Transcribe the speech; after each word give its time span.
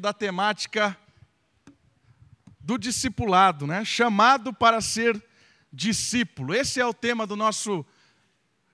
da 0.00 0.12
temática 0.12 0.96
do 2.60 2.78
discipulado, 2.78 3.66
né? 3.66 3.84
Chamado 3.84 4.52
para 4.52 4.80
ser 4.80 5.22
discípulo. 5.72 6.54
Esse 6.54 6.80
é 6.80 6.86
o 6.86 6.94
tema 6.94 7.26
do 7.26 7.36
nosso 7.36 7.84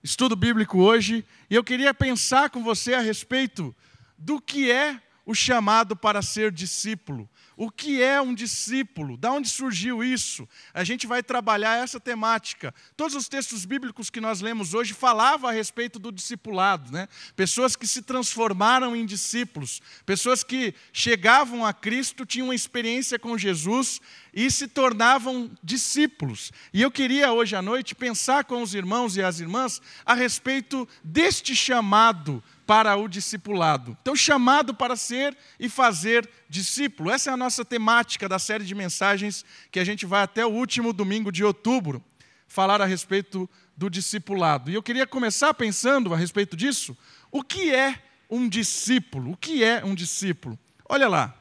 estudo 0.03 0.37
bíblico 0.37 0.79
hoje, 0.79 1.25
e 1.51 1.55
eu 1.55 1.65
queria 1.65 1.93
pensar 1.93 2.51
com 2.51 2.63
você 2.63 2.95
a 2.95 3.01
respeito 3.01 3.75
do 4.17 4.41
que 4.41 4.71
é 4.71 5.01
o 5.27 5.35
chamado 5.35 5.97
para 5.97 6.23
ser 6.23 6.51
discípulo. 6.51 7.29
O 7.61 7.73
que 7.73 8.01
é 8.01 8.21
um 8.21 8.33
discípulo? 8.33 9.17
Da 9.17 9.33
onde 9.33 9.49
surgiu 9.49 10.05
isso? 10.05 10.49
A 10.73 10.85
gente 10.85 11.09
vai 11.09 11.25
trabalhar 11.25 11.83
essa 11.83 11.99
temática. 11.99 12.73
Todos 12.97 13.17
os 13.17 13.27
textos 13.27 13.65
bíblicos 13.65 14.09
que 14.11 14.21
nós 14.21 14.41
lemos 14.41 14.75
hoje 14.75 14.95
falavam 14.95 15.51
a 15.51 15.53
respeito 15.53 15.99
do 15.99 16.13
discipulado, 16.13 16.93
né? 16.93 17.09
Pessoas 17.35 17.75
que 17.75 17.85
se 17.85 18.01
transformaram 18.01 18.95
em 18.95 19.05
discípulos, 19.05 19.83
pessoas 20.07 20.45
que 20.45 20.73
chegavam 20.93 21.67
a 21.67 21.73
Cristo, 21.73 22.25
tinham 22.25 22.47
uma 22.47 22.55
experiência 22.55 23.19
com 23.19 23.37
Jesus 23.37 24.01
e 24.39 24.49
se 24.53 24.69
tornavam 24.69 25.51
discípulos. 25.65 26.53
E 26.73 26.81
eu 26.81 26.93
queria 26.93 27.33
hoje 27.33 27.57
à 27.57 27.61
noite 27.61 27.93
pensar 27.93 28.45
com 28.45 28.63
os 28.63 28.73
irmãos 28.73 29.17
e 29.17 29.23
as 29.23 29.41
irmãs 29.41 29.83
a 30.07 30.15
respeito 30.15 30.89
deste 31.03 31.57
chamado 31.57 32.41
para 32.65 32.95
o 32.95 33.09
discipulado. 33.09 33.99
Então, 34.01 34.15
chamado 34.15 34.73
para 34.73 34.95
ser 34.95 35.37
e 35.59 35.69
fazer 35.69 36.31
discípulo. 36.49 37.11
Essa 37.11 37.31
é 37.31 37.33
a 37.33 37.37
nossa 37.37 37.65
temática 37.65 38.29
da 38.29 38.39
série 38.39 38.63
de 38.63 38.77
mensagens 38.77 39.45
que 39.73 39.81
a 39.81 39.85
gente 39.85 40.07
vai 40.07 40.23
até 40.23 40.47
o 40.47 40.51
último 40.51 40.93
domingo 40.93 41.33
de 41.33 41.43
outubro 41.43 42.01
falar 42.47 42.81
a 42.81 42.87
respeito 42.87 43.51
do 43.77 43.91
discipulado. 43.91 44.71
E 44.71 44.75
eu 44.75 44.85
queria 44.85 45.05
começar 45.05 45.53
pensando 45.53 46.15
a 46.15 46.17
respeito 46.17 46.57
disso. 46.57 46.97
O 47.33 47.43
que 47.43 47.75
é 47.75 48.01
um 48.31 48.49
discípulo? 48.49 49.33
O 49.33 49.37
que 49.37 49.65
é 49.65 49.85
um 49.85 49.97
discípulo? 49.97 50.57
Olha 50.89 51.09
lá. 51.09 51.35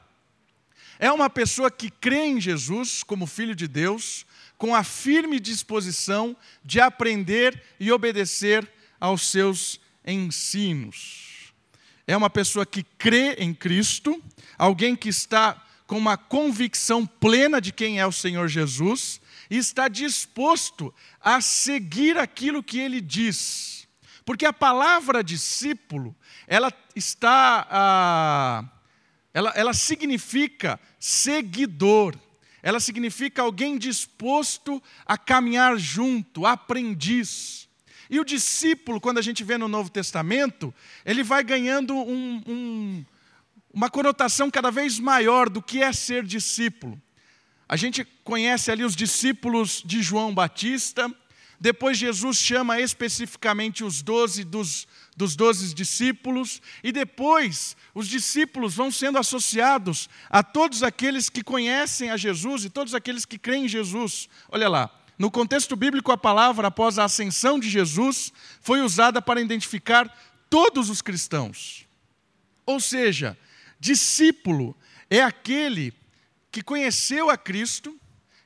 É 0.98 1.10
uma 1.12 1.30
pessoa 1.30 1.70
que 1.70 1.90
crê 1.90 2.26
em 2.26 2.40
Jesus 2.40 3.02
como 3.02 3.26
filho 3.26 3.54
de 3.54 3.68
Deus, 3.68 4.26
com 4.56 4.74
a 4.74 4.82
firme 4.82 5.38
disposição 5.38 6.36
de 6.64 6.80
aprender 6.80 7.62
e 7.78 7.92
obedecer 7.92 8.68
aos 8.98 9.30
seus 9.30 9.80
ensinos. 10.04 11.52
É 12.06 12.16
uma 12.16 12.28
pessoa 12.28 12.66
que 12.66 12.82
crê 12.82 13.34
em 13.34 13.54
Cristo, 13.54 14.22
alguém 14.56 14.96
que 14.96 15.08
está 15.08 15.62
com 15.86 15.96
uma 15.96 16.16
convicção 16.16 17.06
plena 17.06 17.60
de 17.60 17.72
quem 17.72 18.00
é 18.00 18.06
o 18.06 18.12
Senhor 18.12 18.48
Jesus 18.48 19.20
e 19.48 19.56
está 19.56 19.88
disposto 19.88 20.92
a 21.20 21.40
seguir 21.40 22.18
aquilo 22.18 22.62
que 22.62 22.78
ele 22.78 23.00
diz. 23.00 23.86
Porque 24.24 24.44
a 24.44 24.52
palavra 24.52 25.24
discípulo, 25.24 26.14
ela 26.46 26.72
está. 26.94 27.66
Ah, 27.70 28.64
ela, 29.32 29.52
ela 29.54 29.72
significa 29.72 30.80
seguidor. 30.98 32.16
Ela 32.62 32.80
significa 32.80 33.42
alguém 33.42 33.78
disposto 33.78 34.82
a 35.06 35.16
caminhar 35.16 35.78
junto, 35.78 36.44
aprendiz. 36.44 37.68
E 38.10 38.18
o 38.18 38.24
discípulo, 38.24 39.00
quando 39.00 39.18
a 39.18 39.22
gente 39.22 39.44
vê 39.44 39.58
no 39.58 39.68
Novo 39.68 39.90
Testamento, 39.90 40.74
ele 41.04 41.22
vai 41.22 41.44
ganhando 41.44 41.94
um, 41.94 42.42
um, 42.46 43.04
uma 43.72 43.90
conotação 43.90 44.50
cada 44.50 44.70
vez 44.70 44.98
maior 44.98 45.48
do 45.48 45.62
que 45.62 45.82
é 45.82 45.92
ser 45.92 46.24
discípulo. 46.24 47.00
A 47.68 47.76
gente 47.76 48.04
conhece 48.24 48.70
ali 48.70 48.82
os 48.82 48.96
discípulos 48.96 49.82
de 49.84 50.02
João 50.02 50.34
Batista, 50.34 51.14
depois 51.60 51.98
Jesus 51.98 52.38
chama 52.38 52.80
especificamente 52.80 53.84
os 53.84 54.00
doze 54.00 54.42
dos, 54.42 54.88
dos 55.18 55.34
doze 55.34 55.74
discípulos, 55.74 56.62
e 56.82 56.92
depois 56.92 57.76
os 57.92 58.06
discípulos 58.06 58.76
vão 58.76 58.88
sendo 58.88 59.18
associados 59.18 60.08
a 60.30 60.44
todos 60.44 60.84
aqueles 60.84 61.28
que 61.28 61.42
conhecem 61.42 62.10
a 62.10 62.16
Jesus 62.16 62.64
e 62.64 62.70
todos 62.70 62.94
aqueles 62.94 63.24
que 63.24 63.36
creem 63.36 63.64
em 63.64 63.68
Jesus. 63.68 64.28
Olha 64.48 64.68
lá, 64.68 64.88
no 65.18 65.28
contexto 65.28 65.74
bíblico, 65.74 66.12
a 66.12 66.16
palavra, 66.16 66.68
após 66.68 67.00
a 67.00 67.04
ascensão 67.04 67.58
de 67.58 67.68
Jesus, 67.68 68.32
foi 68.60 68.80
usada 68.80 69.20
para 69.20 69.40
identificar 69.40 70.08
todos 70.48 70.88
os 70.88 71.02
cristãos. 71.02 71.84
Ou 72.64 72.78
seja, 72.78 73.36
discípulo 73.80 74.76
é 75.10 75.20
aquele 75.20 75.92
que 76.52 76.62
conheceu 76.62 77.28
a 77.28 77.36
Cristo, 77.36 77.98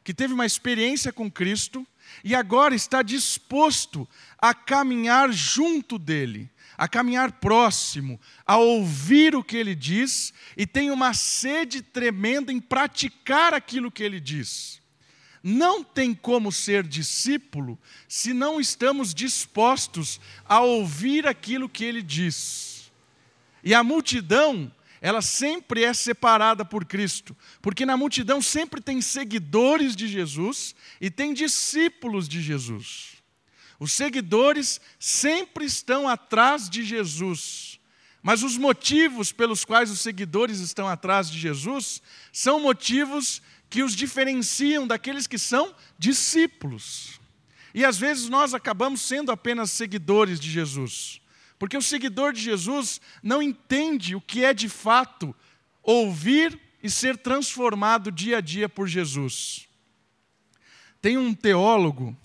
que 0.02 0.14
teve 0.14 0.32
uma 0.32 0.46
experiência 0.46 1.12
com 1.12 1.30
Cristo 1.30 1.86
e 2.24 2.34
agora 2.34 2.74
está 2.74 3.02
disposto 3.02 4.08
a 4.38 4.54
caminhar 4.54 5.32
junto 5.32 5.98
dele, 5.98 6.50
a 6.76 6.88
caminhar 6.88 7.32
próximo, 7.32 8.20
a 8.46 8.56
ouvir 8.56 9.34
o 9.34 9.44
que 9.44 9.56
ele 9.56 9.74
diz 9.74 10.32
e 10.56 10.66
tem 10.66 10.90
uma 10.90 11.14
sede 11.14 11.82
tremenda 11.82 12.52
em 12.52 12.60
praticar 12.60 13.54
aquilo 13.54 13.90
que 13.90 14.02
ele 14.02 14.20
diz. 14.20 14.80
Não 15.42 15.82
tem 15.82 16.14
como 16.14 16.52
ser 16.52 16.86
discípulo 16.86 17.78
se 18.06 18.32
não 18.32 18.60
estamos 18.60 19.12
dispostos 19.12 20.20
a 20.44 20.60
ouvir 20.60 21.26
aquilo 21.26 21.68
que 21.68 21.84
ele 21.84 22.00
diz. 22.00 22.92
E 23.64 23.74
a 23.74 23.82
multidão, 23.82 24.72
ela 25.00 25.20
sempre 25.20 25.82
é 25.82 25.92
separada 25.92 26.64
por 26.64 26.84
Cristo, 26.84 27.36
porque 27.60 27.84
na 27.84 27.96
multidão 27.96 28.40
sempre 28.40 28.80
tem 28.80 29.00
seguidores 29.00 29.96
de 29.96 30.06
Jesus 30.06 30.76
e 31.00 31.10
tem 31.10 31.34
discípulos 31.34 32.28
de 32.28 32.40
Jesus. 32.40 33.11
Os 33.78 33.92
seguidores 33.92 34.80
sempre 34.98 35.64
estão 35.64 36.08
atrás 36.08 36.68
de 36.68 36.84
Jesus. 36.84 37.80
Mas 38.22 38.42
os 38.42 38.56
motivos 38.56 39.32
pelos 39.32 39.64
quais 39.64 39.90
os 39.90 40.00
seguidores 40.00 40.60
estão 40.60 40.88
atrás 40.88 41.28
de 41.28 41.38
Jesus 41.38 42.00
são 42.32 42.60
motivos 42.60 43.42
que 43.68 43.82
os 43.82 43.96
diferenciam 43.96 44.86
daqueles 44.86 45.26
que 45.26 45.38
são 45.38 45.74
discípulos. 45.98 47.20
E 47.74 47.84
às 47.84 47.98
vezes 47.98 48.28
nós 48.28 48.54
acabamos 48.54 49.00
sendo 49.00 49.32
apenas 49.32 49.70
seguidores 49.70 50.38
de 50.38 50.50
Jesus, 50.50 51.20
porque 51.58 51.76
o 51.76 51.82
seguidor 51.82 52.32
de 52.32 52.40
Jesus 52.40 53.00
não 53.22 53.42
entende 53.42 54.14
o 54.14 54.20
que 54.20 54.44
é 54.44 54.52
de 54.52 54.68
fato 54.68 55.34
ouvir 55.82 56.60
e 56.82 56.90
ser 56.90 57.16
transformado 57.16 58.12
dia 58.12 58.38
a 58.38 58.40
dia 58.40 58.68
por 58.68 58.86
Jesus. 58.86 59.66
Tem 61.00 61.16
um 61.16 61.34
teólogo 61.34 62.16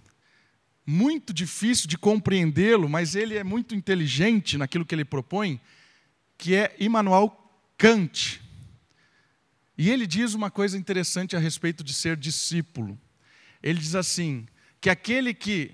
muito 0.89 1.33
difícil 1.33 1.85
de 1.85 1.97
compreendê-lo, 1.97 2.87
mas 2.87 3.13
ele 3.13 3.35
é 3.35 3.43
muito 3.43 3.75
inteligente 3.75 4.57
naquilo 4.57 4.85
que 4.85 4.95
ele 4.95 5.03
propõe, 5.03 5.59
que 6.37 6.55
é 6.55 6.73
Immanuel 6.79 7.29
Kant. 7.77 8.41
E 9.77 9.89
ele 9.89 10.07
diz 10.07 10.33
uma 10.33 10.49
coisa 10.49 10.77
interessante 10.77 11.35
a 11.35 11.39
respeito 11.39 11.83
de 11.83 11.93
ser 11.93 12.15
discípulo. 12.15 12.97
Ele 13.61 13.79
diz 13.79 13.95
assim: 13.95 14.47
que 14.79 14.89
aquele 14.89 15.33
que 15.33 15.71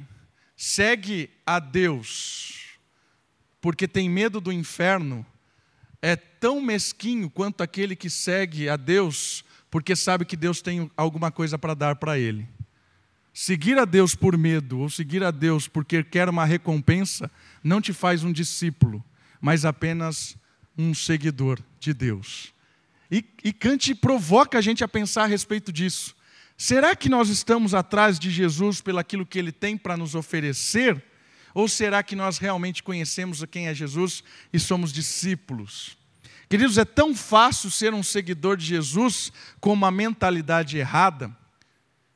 segue 0.56 1.30
a 1.45 1.59
Deus 1.59 2.78
porque 3.62 3.88
tem 3.88 4.09
medo 4.09 4.41
do 4.41 4.51
inferno 4.51 5.25
é 6.01 6.16
tão 6.16 6.59
mesquinho 6.59 7.30
quanto 7.30 7.62
aquele 7.62 7.95
que 7.95 8.09
segue 8.09 8.68
a 8.68 8.75
Deus 8.75 9.45
porque 9.69 9.95
sabe 9.95 10.25
que 10.25 10.35
Deus 10.35 10.62
tem 10.62 10.91
alguma 10.97 11.31
coisa 11.31 11.57
para 11.57 11.74
dar 11.74 11.95
para 11.95 12.19
ele. 12.19 12.47
Seguir 13.33 13.79
a 13.79 13.85
Deus 13.85 14.13
por 14.13 14.38
medo 14.38 14.79
ou 14.79 14.89
seguir 14.89 15.23
a 15.23 15.31
Deus 15.31 15.67
porque 15.67 16.03
quer 16.03 16.29
uma 16.29 16.45
recompensa 16.45 17.31
não 17.63 17.81
te 17.81 17.91
faz 17.91 18.23
um 18.23 18.31
discípulo, 18.31 19.03
mas 19.41 19.66
apenas 19.66 20.38
um 20.77 20.94
seguidor 20.94 21.59
de 21.79 21.94
Deus. 21.94 22.53
E, 23.09 23.25
e 23.44 23.51
Kant 23.51 23.95
provoca 23.95 24.59
a 24.59 24.61
gente 24.61 24.83
a 24.83 24.88
pensar 24.88 25.23
a 25.23 25.27
respeito 25.27 25.71
disso. 25.71 26.16
Será 26.55 26.95
que 26.95 27.09
nós 27.09 27.29
estamos 27.29 27.73
atrás 27.73 28.19
de 28.19 28.29
Jesus 28.29 28.81
pelaquilo 28.81 29.25
que 29.25 29.39
ele 29.39 29.51
tem 29.51 29.77
para 29.77 29.97
nos 29.97 30.13
oferecer? 30.13 31.03
Ou 31.53 31.67
será 31.67 32.03
que 32.03 32.15
nós 32.15 32.38
realmente 32.38 32.83
conhecemos 32.83 33.44
quem 33.50 33.67
é 33.67 33.73
Jesus 33.73 34.23
e 34.51 34.59
somos 34.59 34.94
discípulos? 34.94 35.97
Queridos, 36.47 36.77
é 36.77 36.85
tão 36.85 37.15
fácil 37.15 37.71
ser 37.71 37.94
um 37.94 38.03
seguidor 38.03 38.57
de 38.57 38.65
Jesus 38.65 39.31
com 39.59 39.74
uma 39.74 39.89
mentalidade 39.89 40.77
errada. 40.77 41.35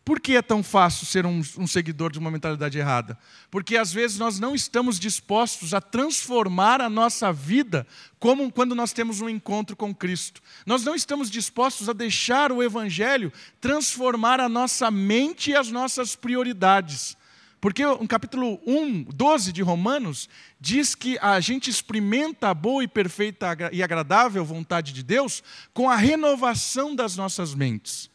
Por 0.08 0.22
que 0.22 0.38
é 0.38 0.42
tão 0.42 0.64
fácil 0.64 1.06
ser 1.06 1.26
um, 1.26 1.42
um, 1.58 1.68
seguidor 1.68 2.14
de 2.14 2.18
uma 2.18 2.32
mentalidade 2.32 2.78
errada? 2.80 3.20
Porque 3.52 3.76
às 3.76 3.92
vezes 3.92 4.18
nós 4.18 4.40
não 4.40 4.56
estamos 4.56 4.98
dispostos 4.98 5.74
a 5.74 5.82
transformar 5.82 6.80
a 6.80 6.90
nossa 6.90 7.34
vida 7.34 7.86
como 8.18 8.50
quando 8.50 8.74
nós 8.74 8.94
temos 8.94 9.20
um 9.20 9.28
encontro 9.28 9.76
com 9.76 9.94
Cristo. 9.94 10.42
Nós 10.66 10.86
não 10.86 10.96
estamos 10.96 11.30
dispostos 11.30 11.90
a 11.90 11.94
deixar 11.94 12.54
o 12.54 12.64
Evangelho 12.64 13.34
transformar 13.60 14.40
a 14.40 14.48
nossa 14.48 14.90
mente 14.90 15.52
e 15.52 15.56
as 15.58 15.70
nossas 15.70 16.16
prioridades. 16.16 17.18
Porque 17.60 17.86
no 17.86 18.08
capítulo 18.08 18.62
1, 18.66 19.08
12 19.14 19.52
de 19.52 19.62
Romanos, 19.62 20.30
diz 20.58 20.96
que 20.96 21.20
a 21.20 21.38
gente 21.42 21.70
experimenta 21.70 22.48
a 22.48 22.54
boa 22.54 22.82
e 22.82 22.88
perfeita 22.88 23.58
e 23.74 23.84
agradável 23.84 24.46
vontade 24.46 24.94
de 24.94 25.04
Deus 25.04 25.44
com 25.74 25.90
a 25.90 25.98
renovação 25.98 26.96
das 26.96 27.18
nossas 27.18 27.54
mentes. 27.54 28.10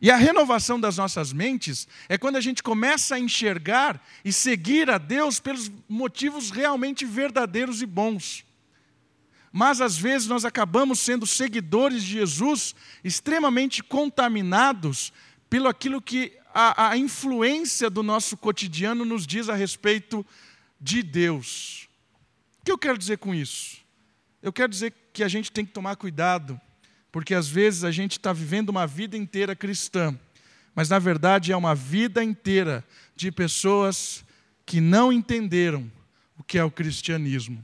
E 0.00 0.10
a 0.10 0.16
renovação 0.16 0.80
das 0.80 0.96
nossas 0.96 1.32
mentes 1.32 1.86
é 2.08 2.16
quando 2.16 2.36
a 2.36 2.40
gente 2.40 2.62
começa 2.62 3.16
a 3.16 3.18
enxergar 3.18 4.02
e 4.24 4.32
seguir 4.32 4.88
a 4.88 4.96
Deus 4.96 5.38
pelos 5.38 5.70
motivos 5.88 6.50
realmente 6.50 7.04
verdadeiros 7.04 7.82
e 7.82 7.86
bons. 7.86 8.44
mas 9.52 9.80
às 9.80 9.98
vezes 9.98 10.28
nós 10.28 10.44
acabamos 10.44 11.00
sendo 11.00 11.26
seguidores 11.26 12.04
de 12.04 12.12
Jesus, 12.12 12.74
extremamente 13.02 13.82
contaminados 13.82 15.12
pelo 15.48 15.68
aquilo 15.68 16.00
que 16.00 16.32
a, 16.54 16.90
a 16.90 16.96
influência 16.96 17.90
do 17.90 18.02
nosso 18.02 18.36
cotidiano 18.36 19.04
nos 19.04 19.26
diz 19.26 19.48
a 19.48 19.54
respeito 19.54 20.24
de 20.80 21.02
Deus. 21.02 21.88
O 22.60 22.64
que 22.64 22.72
eu 22.72 22.78
quero 22.78 22.96
dizer 22.96 23.18
com 23.18 23.34
isso? 23.34 23.78
Eu 24.40 24.52
quero 24.52 24.68
dizer 24.68 24.94
que 25.12 25.24
a 25.24 25.28
gente 25.28 25.50
tem 25.50 25.66
que 25.66 25.72
tomar 25.72 25.96
cuidado, 25.96 26.58
porque 27.12 27.34
às 27.34 27.48
vezes 27.48 27.84
a 27.84 27.90
gente 27.90 28.12
está 28.12 28.32
vivendo 28.32 28.68
uma 28.68 28.86
vida 28.86 29.16
inteira 29.16 29.56
cristã, 29.56 30.16
mas 30.74 30.88
na 30.88 30.98
verdade 30.98 31.52
é 31.52 31.56
uma 31.56 31.74
vida 31.74 32.22
inteira 32.22 32.84
de 33.16 33.32
pessoas 33.32 34.24
que 34.64 34.80
não 34.80 35.12
entenderam 35.12 35.90
o 36.38 36.42
que 36.44 36.58
é 36.58 36.64
o 36.64 36.70
cristianismo, 36.70 37.62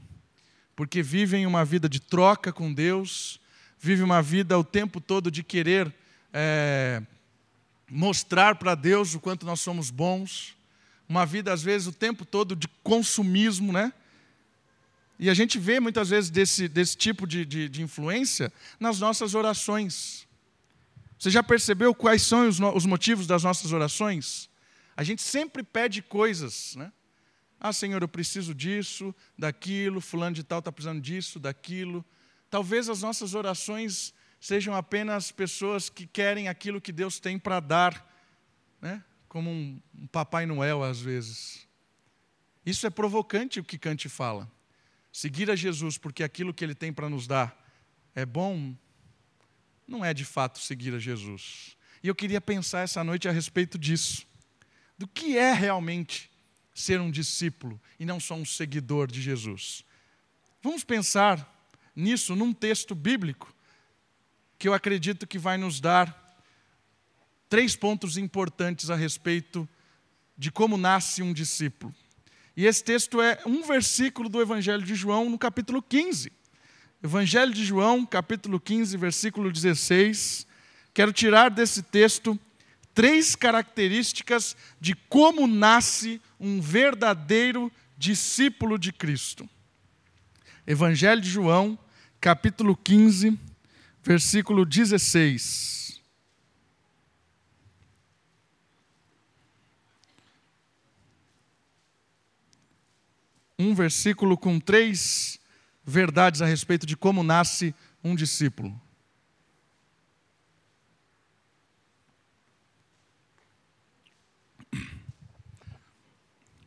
porque 0.75 1.01
vivem 1.01 1.45
uma 1.45 1.63
vida 1.63 1.87
de 1.87 1.99
troca 1.99 2.51
com 2.51 2.73
Deus, 2.73 3.39
vivem 3.79 4.03
uma 4.03 4.21
vida 4.21 4.57
o 4.57 4.63
tempo 4.63 4.99
todo 4.99 5.31
de 5.31 5.43
querer 5.43 5.93
é, 6.33 7.01
mostrar 7.89 8.55
para 8.55 8.75
Deus 8.75 9.15
o 9.15 9.19
quanto 9.19 9.45
nós 9.45 9.61
somos 9.61 9.89
bons, 9.89 10.55
uma 11.07 11.25
vida 11.25 11.53
às 11.53 11.63
vezes 11.63 11.87
o 11.87 11.93
tempo 11.93 12.25
todo 12.25 12.55
de 12.55 12.67
consumismo, 12.83 13.71
né? 13.71 13.93
E 15.19 15.29
a 15.29 15.33
gente 15.33 15.57
vê 15.57 15.79
muitas 15.79 16.09
vezes 16.09 16.29
desse, 16.29 16.67
desse 16.67 16.95
tipo 16.95 17.25
de, 17.25 17.45
de, 17.45 17.67
de 17.67 17.81
influência 17.81 18.53
nas 18.79 18.99
nossas 18.99 19.33
orações. 19.33 20.27
Você 21.17 21.31
já 21.31 21.41
percebeu 21.41 21.93
quais 21.95 22.21
são 22.21 22.47
os, 22.47 22.59
os 22.59 22.85
motivos 22.85 23.25
das 23.25 23.43
nossas 23.43 23.73
orações? 23.73 24.49
A 24.95 25.03
gente 25.03 25.21
sempre 25.21 25.63
pede 25.63 26.01
coisas, 26.01 26.75
né? 26.75 26.91
Ah, 27.59 27.73
Senhor, 27.73 28.01
eu 28.01 28.07
preciso 28.07 28.53
disso, 28.53 29.13
daquilo, 29.37 29.99
fulano 29.99 30.35
de 30.35 30.43
tal 30.43 30.59
está 30.59 30.71
precisando 30.71 31.01
disso, 31.01 31.39
daquilo. 31.39 32.05
Talvez 32.51 32.87
as 32.87 33.01
nossas 33.01 33.33
orações 33.33 34.13
sejam 34.39 34.75
apenas 34.75 35.31
pessoas 35.31 35.89
que 35.89 36.05
querem 36.05 36.47
aquilo 36.47 36.79
que 36.79 36.91
Deus 36.91 37.19
tem 37.19 37.39
para 37.39 37.59
dar, 37.59 38.07
né? 38.79 39.03
como 39.27 39.49
um, 39.49 39.81
um 39.95 40.07
Papai 40.07 40.45
Noel 40.45 40.83
às 40.83 41.01
vezes. 41.01 41.67
Isso 42.63 42.85
é 42.85 42.91
provocante 42.91 43.59
o 43.59 43.63
que 43.63 43.77
Kant 43.77 44.07
fala. 44.07 44.51
Seguir 45.17 45.49
a 45.49 45.55
Jesus 45.55 45.97
porque 45.97 46.23
aquilo 46.23 46.53
que 46.53 46.63
ele 46.63 46.75
tem 46.75 46.93
para 46.93 47.09
nos 47.09 47.25
dar 47.25 47.57
é 48.13 48.23
bom, 48.23 48.77
não 49.87 50.05
é 50.05 50.13
de 50.13 50.23
fato 50.23 50.59
seguir 50.59 50.93
a 50.93 50.99
Jesus. 50.99 51.75
E 52.03 52.07
eu 52.07 52.13
queria 52.13 52.39
pensar 52.39 52.81
essa 52.81 53.03
noite 53.03 53.27
a 53.27 53.31
respeito 53.31 53.79
disso. 53.79 54.27
Do 54.95 55.07
que 55.07 55.35
é 55.35 55.53
realmente 55.53 56.29
ser 56.71 57.01
um 57.01 57.09
discípulo 57.09 57.81
e 57.99 58.05
não 58.05 58.19
só 58.19 58.35
um 58.35 58.45
seguidor 58.45 59.11
de 59.11 59.19
Jesus. 59.19 59.83
Vamos 60.61 60.83
pensar 60.83 61.67
nisso 61.95 62.35
num 62.35 62.53
texto 62.53 62.93
bíblico 62.93 63.51
que 64.59 64.67
eu 64.67 64.73
acredito 64.75 65.25
que 65.25 65.39
vai 65.39 65.57
nos 65.57 65.79
dar 65.79 66.45
três 67.49 67.75
pontos 67.75 68.17
importantes 68.17 68.91
a 68.91 68.95
respeito 68.95 69.67
de 70.37 70.51
como 70.51 70.77
nasce 70.77 71.23
um 71.23 71.33
discípulo. 71.33 71.91
E 72.57 72.65
esse 72.65 72.83
texto 72.83 73.21
é 73.21 73.37
um 73.45 73.61
versículo 73.61 74.27
do 74.27 74.41
Evangelho 74.41 74.81
de 74.81 74.95
João, 74.95 75.29
no 75.29 75.37
capítulo 75.37 75.79
15. 75.79 76.31
Evangelho 77.03 77.53
de 77.53 77.63
João, 77.63 78.03
capítulo 78.03 78.59
15, 78.59 78.97
versículo 78.97 79.51
16. 79.51 80.47
Quero 80.91 81.13
tirar 81.13 81.51
desse 81.51 81.83
texto 81.83 82.37
três 82.95 83.35
características 83.35 84.57
de 84.81 84.95
como 84.95 85.45
nasce 85.45 86.19
um 86.39 86.59
verdadeiro 86.59 87.71
discípulo 87.95 88.79
de 88.79 88.91
Cristo. 88.91 89.47
Evangelho 90.65 91.21
de 91.21 91.29
João, 91.29 91.77
capítulo 92.19 92.75
15, 92.75 93.37
versículo 94.01 94.65
16. 94.65 95.86
Um 103.57 103.73
versículo 103.73 104.37
com 104.37 104.59
três 104.59 105.39
verdades 105.85 106.41
a 106.41 106.45
respeito 106.45 106.85
de 106.85 106.95
como 106.95 107.23
nasce 107.23 107.73
um 108.03 108.15
discípulo. 108.15 108.79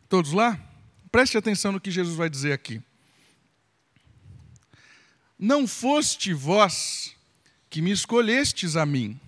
Todos 0.08 0.32
lá? 0.32 0.58
Preste 1.12 1.38
atenção 1.38 1.70
no 1.70 1.80
que 1.80 1.90
Jesus 1.90 2.16
vai 2.16 2.28
dizer 2.28 2.52
aqui. 2.52 2.82
Não 5.38 5.68
foste 5.68 6.34
vós 6.34 7.14
que 7.70 7.80
me 7.80 7.92
escolhestes 7.92 8.74
a 8.74 8.84
mim. 8.84 9.18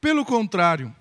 Pelo 0.00 0.24
contrário, 0.24 0.94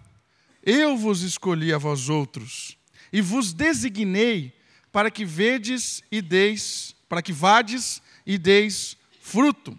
eu 0.63 0.98
vos 0.98 1.22
escolhi 1.22 1.72
a 1.72 1.78
vós 1.78 2.10
outros 2.10 2.78
e 3.12 3.22
vos 3.22 3.54
designei 3.54 4.51
para 4.94 5.10
que 5.10 5.25
vedes 5.25 6.04
e 6.12 6.22
deis, 6.22 6.95
para 7.10 7.22
que 7.22 7.34
vades 7.34 8.00
e 8.25 8.38
deis 8.38 8.95
fruto, 9.19 9.78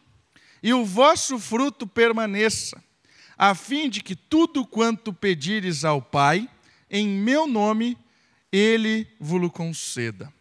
e 0.60 0.74
o 0.74 0.84
vosso 0.84 1.38
fruto 1.38 1.86
permaneça, 1.86 2.82
a 3.38 3.54
fim 3.54 3.88
de 3.88 4.02
que 4.02 4.16
tudo 4.16 4.66
quanto 4.66 5.12
pedires 5.12 5.84
ao 5.84 6.02
Pai, 6.02 6.50
em 6.90 7.08
meu 7.08 7.46
nome, 7.46 7.96
ele 8.50 9.06
vos 9.20 9.50
conceda. 9.52 10.32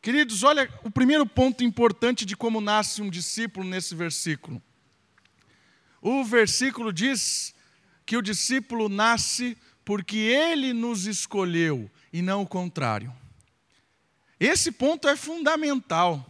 Queridos, 0.00 0.42
olha 0.42 0.70
o 0.82 0.90
primeiro 0.90 1.26
ponto 1.26 1.62
importante 1.62 2.24
de 2.24 2.36
como 2.36 2.60
nasce 2.60 3.02
um 3.02 3.10
discípulo 3.10 3.66
nesse 3.66 3.94
versículo. 3.94 4.62
O 6.00 6.24
versículo 6.24 6.92
diz 6.92 7.54
que 8.06 8.16
o 8.16 8.22
discípulo 8.22 8.88
nasce 8.88 9.56
porque 9.84 10.16
ele 10.16 10.72
nos 10.72 11.06
escolheu 11.06 11.90
e 12.12 12.22
não 12.22 12.42
o 12.42 12.46
contrário. 12.46 13.12
Esse 14.44 14.70
ponto 14.70 15.08
é 15.08 15.16
fundamental. 15.16 16.22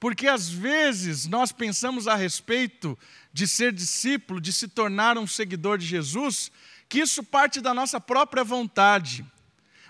Porque 0.00 0.26
às 0.26 0.48
vezes 0.48 1.26
nós 1.26 1.52
pensamos 1.52 2.08
a 2.08 2.14
respeito 2.14 2.98
de 3.30 3.46
ser 3.46 3.74
discípulo, 3.74 4.40
de 4.40 4.50
se 4.54 4.68
tornar 4.68 5.18
um 5.18 5.26
seguidor 5.26 5.76
de 5.76 5.84
Jesus, 5.84 6.50
que 6.88 7.00
isso 7.00 7.22
parte 7.22 7.60
da 7.60 7.74
nossa 7.74 8.00
própria 8.00 8.42
vontade. 8.42 9.24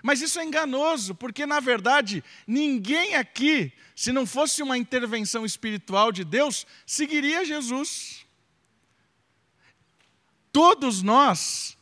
Mas 0.03 0.21
isso 0.21 0.39
é 0.39 0.43
enganoso, 0.43 1.15
porque 1.15 1.45
na 1.45 1.61
verdade 1.61 2.21
ninguém 2.45 3.15
aqui, 3.15 3.71
se 3.95 4.11
não 4.11 4.25
fosse 4.25 4.61
uma 4.61 4.77
intervenção 4.77 5.45
espiritual 5.45 6.11
de 6.11 6.25
Deus, 6.25 6.67
seguiria 6.85 7.45
Jesus. 7.45 8.25
Todos 10.51 11.01
nós 11.01 11.77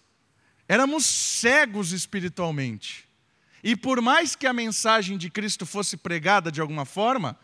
éramos 0.67 1.07
cegos 1.07 1.91
espiritualmente. 1.91 3.11
E 3.63 3.75
por 3.75 4.01
mais 4.01 4.35
que 4.35 4.45
a 4.45 4.53
mensagem 4.53 5.17
de 5.17 5.29
Cristo 5.29 5.65
fosse 5.65 5.95
pregada 5.95 6.51
de 6.51 6.59
alguma 6.59 6.83
forma, 6.83 7.39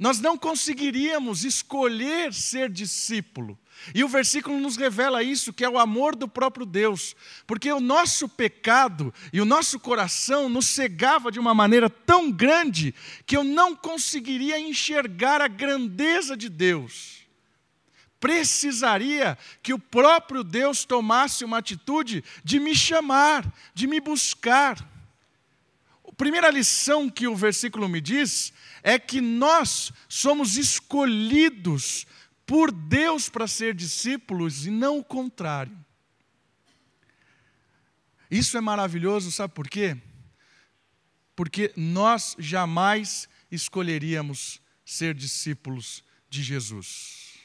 nós 0.00 0.18
não 0.18 0.38
conseguiríamos 0.38 1.44
escolher 1.44 2.32
ser 2.32 2.70
discípulo. 2.70 3.58
E 3.94 4.02
o 4.02 4.08
versículo 4.08 4.58
nos 4.58 4.78
revela 4.78 5.22
isso, 5.22 5.52
que 5.52 5.62
é 5.62 5.68
o 5.68 5.78
amor 5.78 6.16
do 6.16 6.26
próprio 6.26 6.64
Deus, 6.64 7.14
porque 7.46 7.70
o 7.70 7.80
nosso 7.80 8.26
pecado 8.26 9.12
e 9.30 9.42
o 9.42 9.44
nosso 9.44 9.78
coração 9.78 10.48
nos 10.48 10.66
cegava 10.66 11.30
de 11.30 11.38
uma 11.38 11.54
maneira 11.54 11.90
tão 11.90 12.32
grande 12.32 12.94
que 13.26 13.36
eu 13.36 13.44
não 13.44 13.76
conseguiria 13.76 14.58
enxergar 14.58 15.42
a 15.42 15.48
grandeza 15.48 16.34
de 16.34 16.48
Deus. 16.48 17.26
Precisaria 18.18 19.36
que 19.62 19.74
o 19.74 19.78
próprio 19.78 20.42
Deus 20.42 20.86
tomasse 20.86 21.44
uma 21.44 21.58
atitude 21.58 22.24
de 22.42 22.58
me 22.58 22.74
chamar, 22.74 23.44
de 23.74 23.86
me 23.86 24.00
buscar 24.00 24.89
primeira 26.20 26.50
lição 26.50 27.08
que 27.08 27.26
o 27.26 27.34
versículo 27.34 27.88
me 27.88 27.98
diz 27.98 28.52
é 28.82 28.98
que 28.98 29.22
nós 29.22 29.90
somos 30.06 30.58
escolhidos 30.58 32.06
por 32.44 32.70
Deus 32.70 33.30
para 33.30 33.48
ser 33.48 33.74
discípulos 33.74 34.66
e 34.66 34.70
não 34.70 34.98
o 34.98 35.04
contrário. 35.04 35.74
Isso 38.30 38.54
é 38.58 38.60
maravilhoso, 38.60 39.32
sabe 39.32 39.54
por 39.54 39.66
quê? 39.66 39.96
Porque 41.34 41.72
nós 41.74 42.36
jamais 42.38 43.26
escolheríamos 43.50 44.60
ser 44.84 45.14
discípulos 45.14 46.04
de 46.28 46.42
Jesus. 46.42 47.38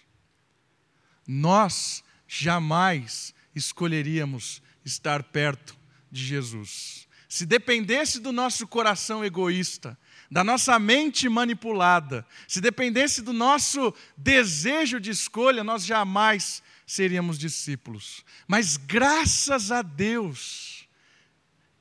Nós 1.26 2.04
jamais 2.28 3.34
escolheríamos 3.56 4.62
estar 4.84 5.24
perto 5.24 5.78
de 6.12 6.26
Jesus. 6.26 7.05
Se 7.36 7.46
dependesse 7.46 8.22
do 8.22 8.32
nosso 8.32 8.66
coração 8.66 9.22
egoísta, 9.22 10.00
da 10.32 10.42
nossa 10.42 10.80
mente 10.80 11.28
manipulada, 11.28 12.26
se 12.48 12.62
dependesse 12.62 13.22
do 13.22 13.34
nosso 13.34 13.94
desejo 14.16 15.02
de 15.02 15.10
escolha, 15.12 15.62
nós 15.62 15.86
jamais 15.86 16.64
seríamos 16.88 17.38
discípulos. 17.38 18.24
Mas 18.48 18.78
graças 18.78 19.70
a 19.70 19.82
Deus, 19.82 20.88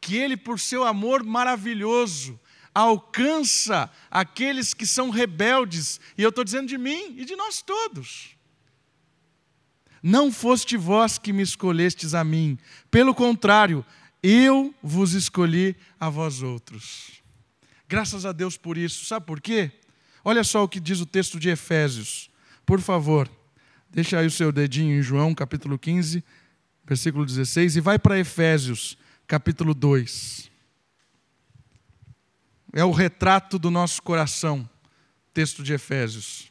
que 0.00 0.16
Ele, 0.16 0.36
por 0.36 0.58
seu 0.58 0.82
amor 0.82 1.22
maravilhoso, 1.22 2.36
alcança 2.74 3.88
aqueles 4.10 4.74
que 4.74 4.84
são 4.84 5.08
rebeldes, 5.08 6.00
e 6.18 6.22
eu 6.24 6.30
estou 6.30 6.42
dizendo 6.42 6.66
de 6.66 6.76
mim 6.76 7.14
e 7.16 7.24
de 7.24 7.36
nós 7.36 7.62
todos. 7.62 8.30
Não 10.02 10.32
foste 10.32 10.76
vós 10.76 11.16
que 11.16 11.32
me 11.32 11.44
escolhestes 11.44 12.12
a 12.12 12.24
mim, 12.24 12.58
pelo 12.90 13.14
contrário, 13.14 13.86
eu 14.28 14.74
vos 14.82 15.12
escolhi 15.12 15.76
a 15.98 16.08
vós 16.08 16.42
outros. 16.42 17.22
Graças 17.88 18.24
a 18.24 18.32
Deus 18.32 18.56
por 18.56 18.78
isso, 18.78 19.04
sabe 19.04 19.26
por 19.26 19.40
quê? 19.40 19.70
Olha 20.24 20.42
só 20.42 20.64
o 20.64 20.68
que 20.68 20.80
diz 20.80 21.00
o 21.00 21.06
texto 21.06 21.38
de 21.38 21.50
Efésios, 21.50 22.30
por 22.64 22.80
favor, 22.80 23.30
deixa 23.90 24.18
aí 24.18 24.26
o 24.26 24.30
seu 24.30 24.50
dedinho 24.50 24.98
em 24.98 25.02
João 25.02 25.34
capítulo 25.34 25.78
15, 25.78 26.24
versículo 26.84 27.26
16, 27.26 27.76
e 27.76 27.80
vai 27.80 27.98
para 27.98 28.18
Efésios 28.18 28.96
capítulo 29.26 29.74
2 29.74 30.54
é 32.74 32.84
o 32.84 32.90
retrato 32.90 33.56
do 33.56 33.70
nosso 33.70 34.02
coração, 34.02 34.68
texto 35.32 35.62
de 35.62 35.72
Efésios. 35.72 36.50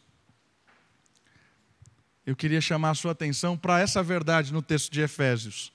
Eu 2.26 2.34
queria 2.34 2.62
chamar 2.62 2.92
a 2.92 2.96
sua 2.96 3.12
atenção 3.12 3.58
para 3.58 3.82
essa 3.82 4.02
verdade 4.02 4.54
no 4.54 4.62
texto 4.62 4.90
de 4.90 5.02
Efésios. 5.02 5.74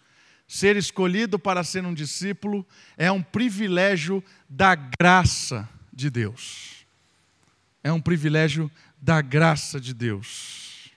Ser 0.48 0.76
escolhido 0.76 1.38
para 1.38 1.62
ser 1.62 1.84
um 1.84 1.92
discípulo 1.92 2.66
é 2.96 3.12
um 3.12 3.22
privilégio 3.22 4.24
da 4.48 4.74
graça 4.74 5.68
de 5.92 6.08
Deus. 6.08 6.86
É 7.84 7.92
um 7.92 8.00
privilégio 8.00 8.70
da 9.00 9.20
graça 9.20 9.78
de 9.78 9.92
Deus. 9.92 10.90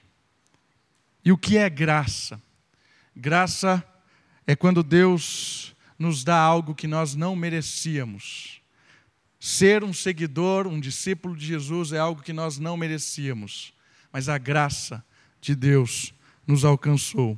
E 1.24 1.34
o 1.34 1.38
que 1.38 1.58
é 1.58 1.70
graça? 1.70 2.42
Graça 3.14 3.84
é 4.48 4.56
quando 4.56 4.82
Deus 4.82 5.76
nos 6.00 6.24
dá 6.24 6.38
algo 6.38 6.74
que 6.74 6.88
nós 6.88 7.14
não 7.14 7.36
merecíamos. 7.36 8.62
Ser 9.38 9.84
um 9.84 9.94
seguidor, 9.94 10.66
um 10.66 10.80
discípulo 10.80 11.36
de 11.36 11.46
Jesus 11.46 11.92
é 11.92 12.00
algo 12.00 12.24
que 12.24 12.32
nós 12.32 12.58
não 12.58 12.78
merecíamos, 12.78 13.74
mas 14.14 14.30
a 14.30 14.38
graça 14.38 15.04
de 15.42 15.56
Deus 15.56 16.14
nos 16.48 16.64
alcançou. 16.64 17.38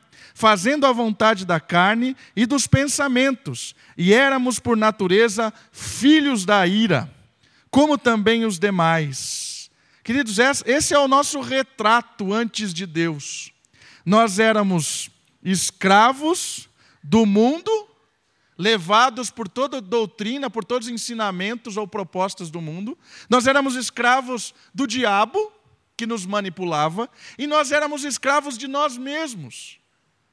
fazendo 0.41 0.87
a 0.87 0.91
vontade 0.91 1.45
da 1.45 1.59
carne 1.59 2.17
e 2.35 2.47
dos 2.47 2.65
pensamentos, 2.65 3.75
e 3.95 4.11
éramos 4.11 4.57
por 4.57 4.75
natureza 4.75 5.53
filhos 5.71 6.45
da 6.45 6.65
ira, 6.65 7.07
como 7.69 7.95
também 7.95 8.43
os 8.43 8.57
demais. 8.57 9.69
Queridos, 10.03 10.39
esse 10.65 10.95
é 10.95 10.97
o 10.97 11.07
nosso 11.07 11.41
retrato 11.41 12.33
antes 12.33 12.73
de 12.73 12.87
Deus. 12.87 13.53
Nós 14.03 14.39
éramos 14.39 15.11
escravos 15.43 16.67
do 17.03 17.23
mundo, 17.23 17.71
levados 18.57 19.29
por 19.29 19.47
toda 19.47 19.79
doutrina, 19.79 20.49
por 20.49 20.65
todos 20.65 20.87
os 20.87 20.93
ensinamentos 20.93 21.77
ou 21.77 21.87
propostas 21.87 22.49
do 22.49 22.59
mundo. 22.59 22.97
Nós 23.29 23.45
éramos 23.45 23.75
escravos 23.75 24.55
do 24.73 24.87
diabo, 24.87 25.53
que 25.95 26.07
nos 26.07 26.25
manipulava, 26.25 27.07
e 27.37 27.45
nós 27.45 27.71
éramos 27.71 28.03
escravos 28.03 28.57
de 28.57 28.67
nós 28.67 28.97
mesmos. 28.97 29.80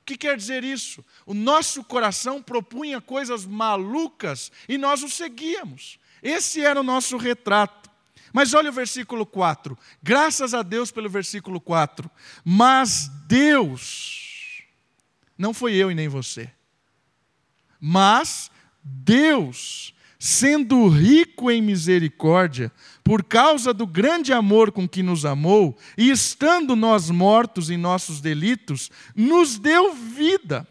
Que 0.08 0.16
quer 0.16 0.36
dizer 0.36 0.64
isso? 0.64 1.04
O 1.26 1.34
nosso 1.34 1.84
coração 1.84 2.42
propunha 2.42 2.98
coisas 2.98 3.44
malucas 3.44 4.50
e 4.66 4.78
nós 4.78 5.02
o 5.02 5.08
seguíamos. 5.08 5.98
Esse 6.22 6.62
era 6.62 6.80
o 6.80 6.84
nosso 6.84 7.18
retrato. 7.18 7.90
Mas 8.32 8.54
olha 8.54 8.70
o 8.70 8.72
versículo 8.72 9.26
4. 9.26 9.76
Graças 10.02 10.54
a 10.54 10.62
Deus 10.62 10.90
pelo 10.90 11.10
versículo 11.10 11.60
4. 11.60 12.10
Mas 12.42 13.10
Deus, 13.26 14.62
não 15.36 15.52
foi 15.52 15.74
eu 15.74 15.90
e 15.90 15.94
nem 15.94 16.08
você 16.08 16.50
mas 17.80 18.50
Deus, 18.82 19.94
sendo 20.18 20.88
rico 20.88 21.50
em 21.50 21.62
misericórdia, 21.62 22.72
por 23.08 23.24
causa 23.24 23.72
do 23.72 23.86
grande 23.86 24.34
amor 24.34 24.70
com 24.70 24.86
que 24.86 25.02
nos 25.02 25.24
amou, 25.24 25.74
e 25.96 26.10
estando 26.10 26.76
nós 26.76 27.08
mortos 27.08 27.70
em 27.70 27.78
nossos 27.78 28.20
delitos, 28.20 28.90
nos 29.16 29.56
deu 29.58 29.94
vida, 29.94 30.68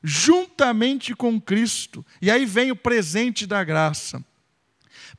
juntamente 0.00 1.16
com 1.16 1.40
Cristo. 1.40 2.06
E 2.22 2.30
aí 2.30 2.46
vem 2.46 2.70
o 2.70 2.76
presente 2.76 3.44
da 3.44 3.64
graça. 3.64 4.24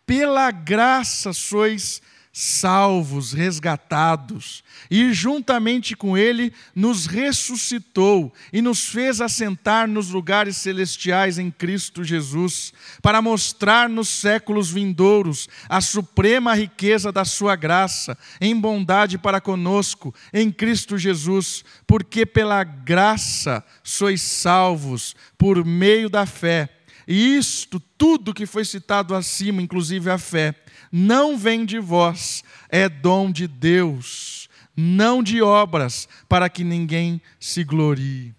Pela 0.06 0.50
graça 0.50 1.34
sois 1.34 2.02
salvos, 2.38 3.32
resgatados, 3.32 4.62
e 4.92 5.14
juntamente 5.14 5.96
com 5.96 6.18
Ele 6.18 6.52
nos 6.76 7.06
ressuscitou 7.06 8.34
e 8.52 8.62
nos 8.62 8.90
fez 8.90 9.22
assentar 9.22 9.88
nos 9.88 10.10
lugares 10.10 10.58
celestiais 10.58 11.40
em 11.40 11.50
Cristo 11.50 12.04
Jesus, 12.04 12.74
para 13.02 13.22
mostrar 13.22 13.88
nos 13.88 14.10
séculos 14.10 14.70
vindouros 14.70 15.48
a 15.70 15.80
suprema 15.80 16.54
riqueza 16.54 17.10
da 17.10 17.24
Sua 17.24 17.56
graça, 17.56 18.18
em 18.42 18.54
bondade 18.54 19.18
para 19.18 19.40
conosco, 19.40 20.14
em 20.34 20.52
Cristo 20.52 20.98
Jesus, 20.98 21.64
porque 21.88 22.26
pela 22.26 22.66
graça 22.66 23.64
sois 23.82 24.22
salvos, 24.22 25.16
por 25.38 25.64
meio 25.64 26.10
da 26.10 26.26
fé. 26.26 26.70
E 27.08 27.38
isto, 27.38 27.80
tudo 27.98 28.34
que 28.34 28.46
foi 28.46 28.66
citado 28.66 29.16
acima, 29.16 29.62
inclusive 29.62 30.10
a 30.10 30.18
fé, 30.18 30.54
não 30.92 31.38
vem 31.38 31.66
de 31.66 31.80
vós, 31.80 32.44
é 32.70 32.88
dom 32.88 33.32
de 33.32 33.48
Deus, 33.48 34.50
não 34.76 35.24
de 35.24 35.42
obras, 35.42 36.08
para 36.28 36.50
que 36.50 36.64
ninguém 36.64 37.22
se 37.40 37.64
glorie. 37.64 38.36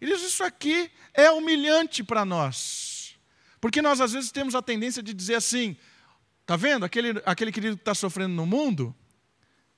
Eles, 0.00 0.22
isso 0.22 0.44
aqui 0.44 0.90
é 1.12 1.30
humilhante 1.30 2.02
para 2.02 2.24
nós, 2.24 3.16
porque 3.60 3.80
nós 3.80 4.00
às 4.00 4.12
vezes 4.12 4.30
temos 4.30 4.54
a 4.54 4.62
tendência 4.62 5.02
de 5.02 5.14
dizer 5.14 5.36
assim: 5.36 5.76
está 6.42 6.56
vendo 6.56 6.84
aquele, 6.84 7.22
aquele 7.24 7.50
querido 7.52 7.76
que 7.76 7.82
está 7.82 7.94
sofrendo 7.94 8.34
no 8.34 8.44
mundo? 8.44 8.94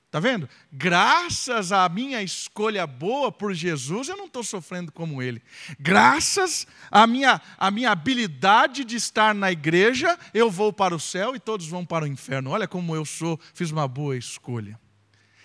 Está 0.07 0.21
vendo? 0.21 0.47
Graças 0.71 1.73
à 1.73 1.87
minha 1.89 2.23
escolha 2.23 2.87
boa 2.87 3.29
por 3.29 3.53
Jesus, 3.53 4.07
eu 4.07 4.15
não 4.15 4.27
estou 4.27 4.41
sofrendo 4.41 4.89
como 4.89 5.21
ele. 5.21 5.43
Graças 5.77 6.65
à 6.89 7.05
minha, 7.05 7.41
à 7.57 7.69
minha 7.69 7.91
habilidade 7.91 8.85
de 8.85 8.95
estar 8.95 9.35
na 9.35 9.51
igreja, 9.51 10.17
eu 10.33 10.49
vou 10.49 10.71
para 10.71 10.95
o 10.95 10.99
céu 10.99 11.35
e 11.35 11.39
todos 11.39 11.67
vão 11.67 11.85
para 11.85 12.05
o 12.05 12.07
inferno. 12.07 12.51
Olha 12.51 12.69
como 12.69 12.95
eu 12.95 13.03
sou, 13.03 13.37
fiz 13.53 13.69
uma 13.69 13.85
boa 13.85 14.15
escolha. 14.15 14.79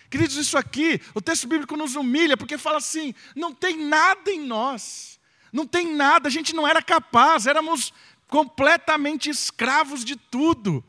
Queridos, 0.09 0.37
isso 0.37 0.57
aqui, 0.57 1.01
o 1.13 1.21
texto 1.21 1.45
bíblico 1.45 1.75
nos 1.75 1.97
humilha, 1.97 2.37
porque 2.37 2.57
fala 2.57 2.77
assim: 2.77 3.13
não 3.35 3.53
tem 3.53 3.85
nada 3.85 4.31
em 4.31 4.39
nós, 4.39 5.19
não 5.51 5.67
tem 5.67 5.93
nada, 5.93 6.29
a 6.29 6.31
gente 6.31 6.53
não 6.55 6.65
era 6.65 6.81
capaz, 6.81 7.47
éramos 7.47 7.91
completamente 8.29 9.29
escravos 9.29 10.05
de 10.05 10.15
tudo. 10.15 10.85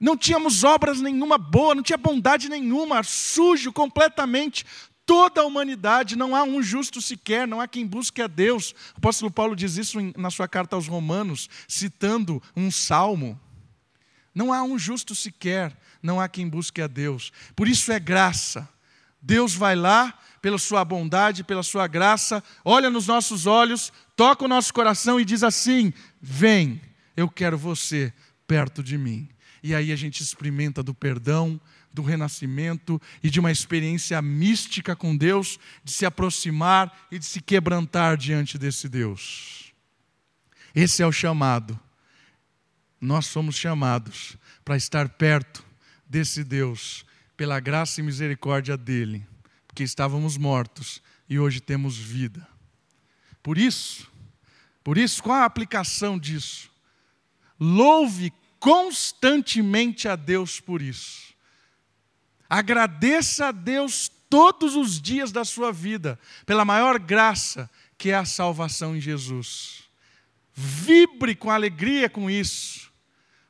Não 0.00 0.16
tínhamos 0.16 0.64
obras 0.64 1.00
nenhuma 1.00 1.36
boa, 1.36 1.74
não 1.74 1.82
tinha 1.82 1.98
bondade 1.98 2.48
nenhuma, 2.48 3.02
sujo 3.02 3.70
completamente. 3.70 4.64
Toda 5.04 5.42
a 5.42 5.44
humanidade, 5.44 6.16
não 6.16 6.34
há 6.34 6.42
um 6.42 6.62
justo 6.62 7.02
sequer, 7.02 7.46
não 7.46 7.60
há 7.60 7.68
quem 7.68 7.86
busque 7.86 8.22
a 8.22 8.26
Deus. 8.26 8.70
O 8.94 8.98
apóstolo 8.98 9.30
Paulo 9.30 9.54
diz 9.54 9.76
isso 9.76 9.98
na 10.16 10.30
sua 10.30 10.48
carta 10.48 10.74
aos 10.74 10.86
Romanos, 10.86 11.50
citando 11.68 12.42
um 12.56 12.70
salmo. 12.70 13.38
Não 14.34 14.52
há 14.52 14.62
um 14.62 14.78
justo 14.78 15.14
sequer, 15.14 15.76
não 16.02 16.18
há 16.18 16.28
quem 16.28 16.48
busque 16.48 16.80
a 16.80 16.86
Deus. 16.86 17.30
Por 17.54 17.68
isso 17.68 17.92
é 17.92 18.00
graça. 18.00 18.66
Deus 19.20 19.54
vai 19.54 19.76
lá, 19.76 20.18
pela 20.40 20.56
sua 20.56 20.82
bondade, 20.84 21.44
pela 21.44 21.62
sua 21.62 21.86
graça, 21.86 22.42
olha 22.64 22.88
nos 22.88 23.06
nossos 23.06 23.46
olhos, 23.46 23.92
toca 24.16 24.44
o 24.44 24.48
nosso 24.48 24.72
coração 24.72 25.20
e 25.20 25.24
diz 25.24 25.42
assim: 25.42 25.92
Vem, 26.22 26.80
eu 27.14 27.28
quero 27.28 27.58
você 27.58 28.12
perto 28.46 28.82
de 28.82 28.96
mim. 28.96 29.28
E 29.62 29.74
aí 29.74 29.92
a 29.92 29.96
gente 29.96 30.22
experimenta 30.22 30.82
do 30.82 30.94
perdão, 30.94 31.60
do 31.92 32.02
renascimento 32.02 33.00
e 33.22 33.30
de 33.30 33.40
uma 33.40 33.50
experiência 33.50 34.20
mística 34.22 34.94
com 34.94 35.16
Deus, 35.16 35.58
de 35.82 35.92
se 35.92 36.06
aproximar 36.06 37.06
e 37.10 37.18
de 37.18 37.26
se 37.26 37.40
quebrantar 37.40 38.16
diante 38.16 38.56
desse 38.56 38.88
Deus. 38.88 39.72
Esse 40.74 41.02
é 41.02 41.06
o 41.06 41.12
chamado. 41.12 41.78
Nós 43.00 43.26
somos 43.26 43.56
chamados 43.56 44.36
para 44.64 44.76
estar 44.76 45.08
perto 45.08 45.64
desse 46.08 46.44
Deus, 46.44 47.04
pela 47.36 47.58
graça 47.58 48.00
e 48.00 48.04
misericórdia 48.04 48.76
dele, 48.76 49.26
porque 49.66 49.82
estávamos 49.82 50.36
mortos 50.36 51.02
e 51.28 51.38
hoje 51.38 51.60
temos 51.60 51.96
vida. 51.96 52.46
Por 53.42 53.56
isso, 53.56 54.10
por 54.84 54.98
isso, 54.98 55.22
qual 55.22 55.38
a 55.38 55.44
aplicação 55.44 56.18
disso? 56.18 56.70
Louve 57.58 58.32
constantemente 58.60 60.06
a 60.06 60.14
Deus 60.14 60.60
por 60.60 60.80
isso. 60.80 61.34
Agradeça 62.48 63.46
a 63.46 63.52
Deus 63.52 64.10
todos 64.28 64.76
os 64.76 65.00
dias 65.00 65.32
da 65.32 65.44
sua 65.44 65.72
vida, 65.72 66.20
pela 66.46 66.64
maior 66.64 66.98
graça 66.98 67.68
que 67.98 68.10
é 68.10 68.14
a 68.14 68.24
salvação 68.24 68.96
em 68.96 69.00
Jesus. 69.00 69.84
Vibre 70.54 71.34
com 71.34 71.50
alegria 71.50 72.08
com 72.08 72.30
isso, 72.30 72.92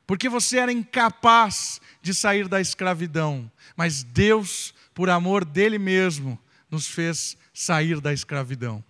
porque 0.07 0.27
você 0.27 0.57
era 0.57 0.71
incapaz 0.71 1.79
de 2.01 2.13
sair 2.13 2.47
da 2.47 2.59
escravidão, 2.59 3.51
mas 3.75 4.03
Deus, 4.03 4.73
por 4.93 5.09
amor 5.09 5.45
dele 5.45 5.77
mesmo, 5.77 6.39
nos 6.69 6.87
fez 6.87 7.37
sair 7.53 7.99
da 7.99 8.13
escravidão. 8.13 8.83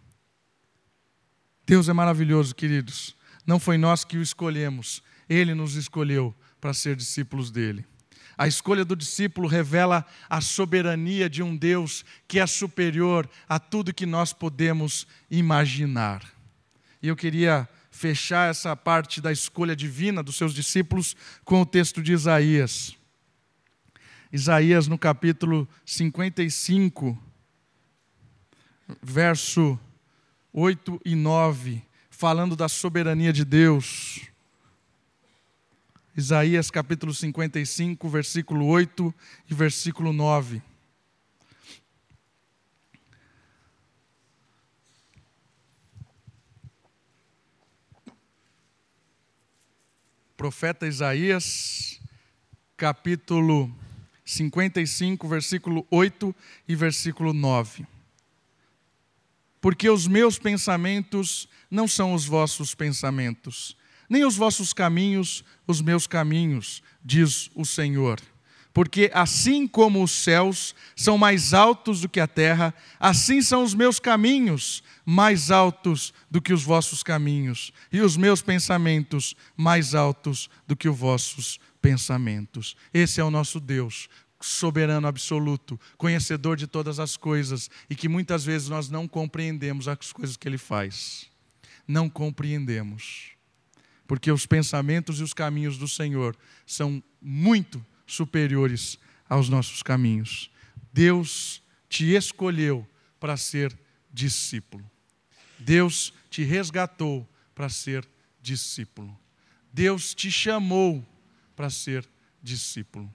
Deus 1.66 1.90
é 1.90 1.94
maravilhoso, 1.94 2.54
queridos. 2.56 3.16
Não 3.46 3.60
foi 3.60 3.78
nós 3.78 4.04
que 4.04 4.18
o 4.18 4.22
escolhemos, 4.22 5.02
ele 5.32 5.54
nos 5.54 5.76
escolheu 5.76 6.36
para 6.60 6.74
ser 6.74 6.96
discípulos 6.96 7.50
dele. 7.50 7.86
A 8.38 8.48
escolha 8.48 8.84
do 8.84 8.96
discípulo 8.96 9.48
revela 9.48 10.06
a 10.30 10.42
soberania 10.42 11.30
de 11.30 11.42
um 11.42 11.56
Deus 11.56 12.04
que 12.28 12.40
é 12.40 12.46
superior 12.46 13.30
a 13.48 13.60
tudo 13.60 13.94
que 13.94 14.06
nós 14.06 14.34
podemos 14.34 15.08
imaginar. 15.30 16.24
E 17.02 17.08
eu 17.08 17.16
queria 17.16 17.68
fechar 17.90 18.50
essa 18.50 18.76
parte 18.76 19.22
da 19.22 19.32
escolha 19.32 19.76
divina 19.76 20.24
dos 20.24 20.36
seus 20.36 20.54
discípulos 20.54 21.16
com 21.46 21.62
o 21.62 21.66
texto 21.66 22.02
de 22.02 22.14
Isaías. 22.14 22.96
Isaías, 24.34 24.88
no 24.88 24.98
capítulo 24.98 25.68
55, 25.86 27.18
verso 29.02 29.80
8 30.52 31.02
e 31.06 31.16
9, 31.16 31.84
falando 32.10 32.56
da 32.56 32.68
soberania 32.68 33.32
de 33.32 33.46
Deus. 33.46 34.31
Isaías 36.16 36.70
capítulo 36.70 37.14
55, 37.14 38.10
versículo 38.10 38.66
8 38.66 39.14
e 39.50 39.54
versículo 39.54 40.12
9. 40.12 40.62
Profeta 50.36 50.86
Isaías, 50.86 52.02
capítulo 52.76 53.74
55, 54.26 55.28
versículo 55.30 55.88
8 55.90 56.36
e 56.68 56.76
versículo 56.76 57.32
9. 57.32 57.88
Porque 59.62 59.90
os 59.90 60.08
meus 60.08 60.38
pensamentos 60.38 61.48
não 61.70 61.88
são 61.88 62.14
os 62.14 62.26
vossos 62.26 62.76
pensamentos, 62.76 63.78
nem 64.12 64.26
os 64.26 64.36
vossos 64.36 64.74
caminhos 64.74 65.42
os 65.66 65.82
meus 65.82 66.06
caminhos, 66.06 66.84
diz 67.02 67.50
o 67.56 67.66
Senhor. 67.66 68.20
Porque 68.74 69.10
assim 69.14 69.66
como 69.66 70.04
os 70.04 70.12
céus 70.12 70.76
são 70.98 71.18
mais 71.18 71.54
altos 71.54 72.02
do 72.02 72.10
que 72.10 72.20
a 72.20 72.28
terra, 72.28 72.74
assim 73.00 73.42
são 73.42 73.64
os 73.64 73.74
meus 73.74 74.02
caminhos 74.02 74.84
mais 75.06 75.50
altos 75.50 76.14
do 76.30 76.42
que 76.42 76.52
os 76.52 76.62
vossos 76.64 77.02
caminhos, 77.02 77.72
e 77.90 78.02
os 78.02 78.18
meus 78.18 78.42
pensamentos 78.42 79.34
mais 79.56 79.96
altos 79.96 80.50
do 80.68 80.76
que 80.76 80.90
os 80.90 80.98
vossos 80.98 81.58
pensamentos. 81.82 82.76
Esse 82.94 83.22
é 83.22 83.24
o 83.24 83.32
nosso 83.32 83.62
Deus, 83.62 84.10
soberano 84.42 85.08
absoluto, 85.08 85.80
conhecedor 85.98 86.58
de 86.58 86.68
todas 86.68 87.00
as 87.00 87.16
coisas 87.16 87.70
e 87.90 87.96
que 87.96 88.10
muitas 88.10 88.44
vezes 88.44 88.68
nós 88.68 88.90
não 88.90 89.08
compreendemos 89.08 89.88
as 89.88 90.12
coisas 90.12 90.36
que 90.36 90.50
ele 90.50 90.58
faz. 90.58 91.30
Não 91.88 92.10
compreendemos 92.10 93.32
porque 94.12 94.30
os 94.30 94.46
pensamentos 94.46 95.22
e 95.22 95.24
os 95.24 95.34
caminhos 95.34 95.78
do 95.78 95.88
Senhor 95.88 96.36
são 96.66 97.02
muito 97.22 97.82
superiores 98.06 99.00
aos 99.30 99.48
nossos 99.48 99.82
caminhos. 99.82 100.52
Deus 100.92 101.64
te 101.88 102.14
escolheu 102.14 102.86
para 103.22 103.38
ser 103.38 103.74
discípulo. 104.12 104.84
Deus 105.58 106.14
te 106.30 106.44
resgatou 106.44 107.26
para 107.56 107.70
ser 107.70 108.06
discípulo. 108.42 109.18
Deus 109.72 110.14
te 110.14 110.30
chamou 110.30 111.08
para 111.56 111.70
ser 111.70 112.06
discípulo. 112.44 113.10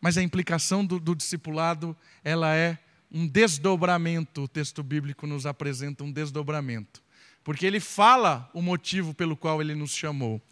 Mas 0.00 0.16
a 0.16 0.22
implicação 0.22 0.86
do, 0.86 0.98
do, 0.98 1.14
discipulado, 1.14 1.94
ela 2.24 2.56
é 2.56 2.78
um 3.12 3.28
desdobramento. 3.28 4.44
O 4.44 4.48
texto 4.48 4.82
bíblico 4.82 5.26
nos 5.26 5.44
apresenta 5.44 6.02
um 6.02 6.10
desdobramento 6.10 7.04
porque 7.46 7.64
ele 7.64 7.78
fala 7.78 8.50
o 8.52 8.60
motivo 8.60 9.14
pelo 9.14 9.36
qual 9.36 9.60
ele 9.60 9.72
nos 9.72 9.92
chamou. 9.92 10.42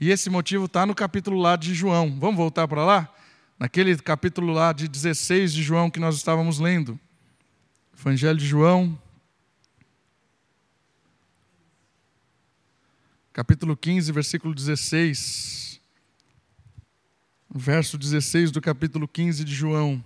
E 0.00 0.10
esse 0.10 0.28
motivo 0.28 0.64
está 0.64 0.84
no 0.84 0.92
capítulo 0.92 1.38
lá 1.38 1.54
de 1.54 1.72
João. 1.72 2.18
Vamos 2.18 2.36
voltar 2.36 2.66
para 2.66 2.84
lá? 2.84 3.14
Naquele 3.56 3.96
capítulo 3.96 4.52
lá 4.52 4.72
de 4.72 4.88
16 4.88 5.52
de 5.52 5.62
João 5.62 5.88
que 5.88 6.00
nós 6.00 6.16
estávamos 6.16 6.58
lendo. 6.58 6.98
Evangelho 7.96 8.36
de 8.36 8.44
João. 8.44 9.00
Capítulo 13.32 13.76
15, 13.76 14.10
versículo 14.10 14.52
16. 14.52 15.80
Verso 17.54 17.96
16 17.96 18.50
do 18.50 18.60
capítulo 18.60 19.06
15 19.06 19.44
de 19.44 19.54
João. 19.54 20.04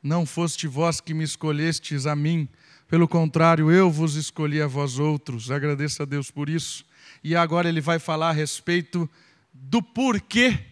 Não 0.00 0.24
foste 0.24 0.68
vós 0.68 1.00
que 1.00 1.12
me 1.12 1.24
escolhestes 1.24 2.06
a 2.06 2.14
mim, 2.14 2.48
pelo 2.88 3.08
contrário, 3.08 3.70
eu 3.70 3.90
vos 3.90 4.14
escolhi 4.14 4.62
a 4.62 4.66
vós 4.66 4.98
outros. 4.98 5.50
Agradeço 5.50 6.02
a 6.02 6.06
Deus 6.06 6.30
por 6.30 6.48
isso. 6.48 6.84
E 7.22 7.34
agora 7.34 7.68
ele 7.68 7.80
vai 7.80 7.98
falar 7.98 8.30
a 8.30 8.32
respeito 8.32 9.10
do 9.52 9.82
porquê 9.82 10.64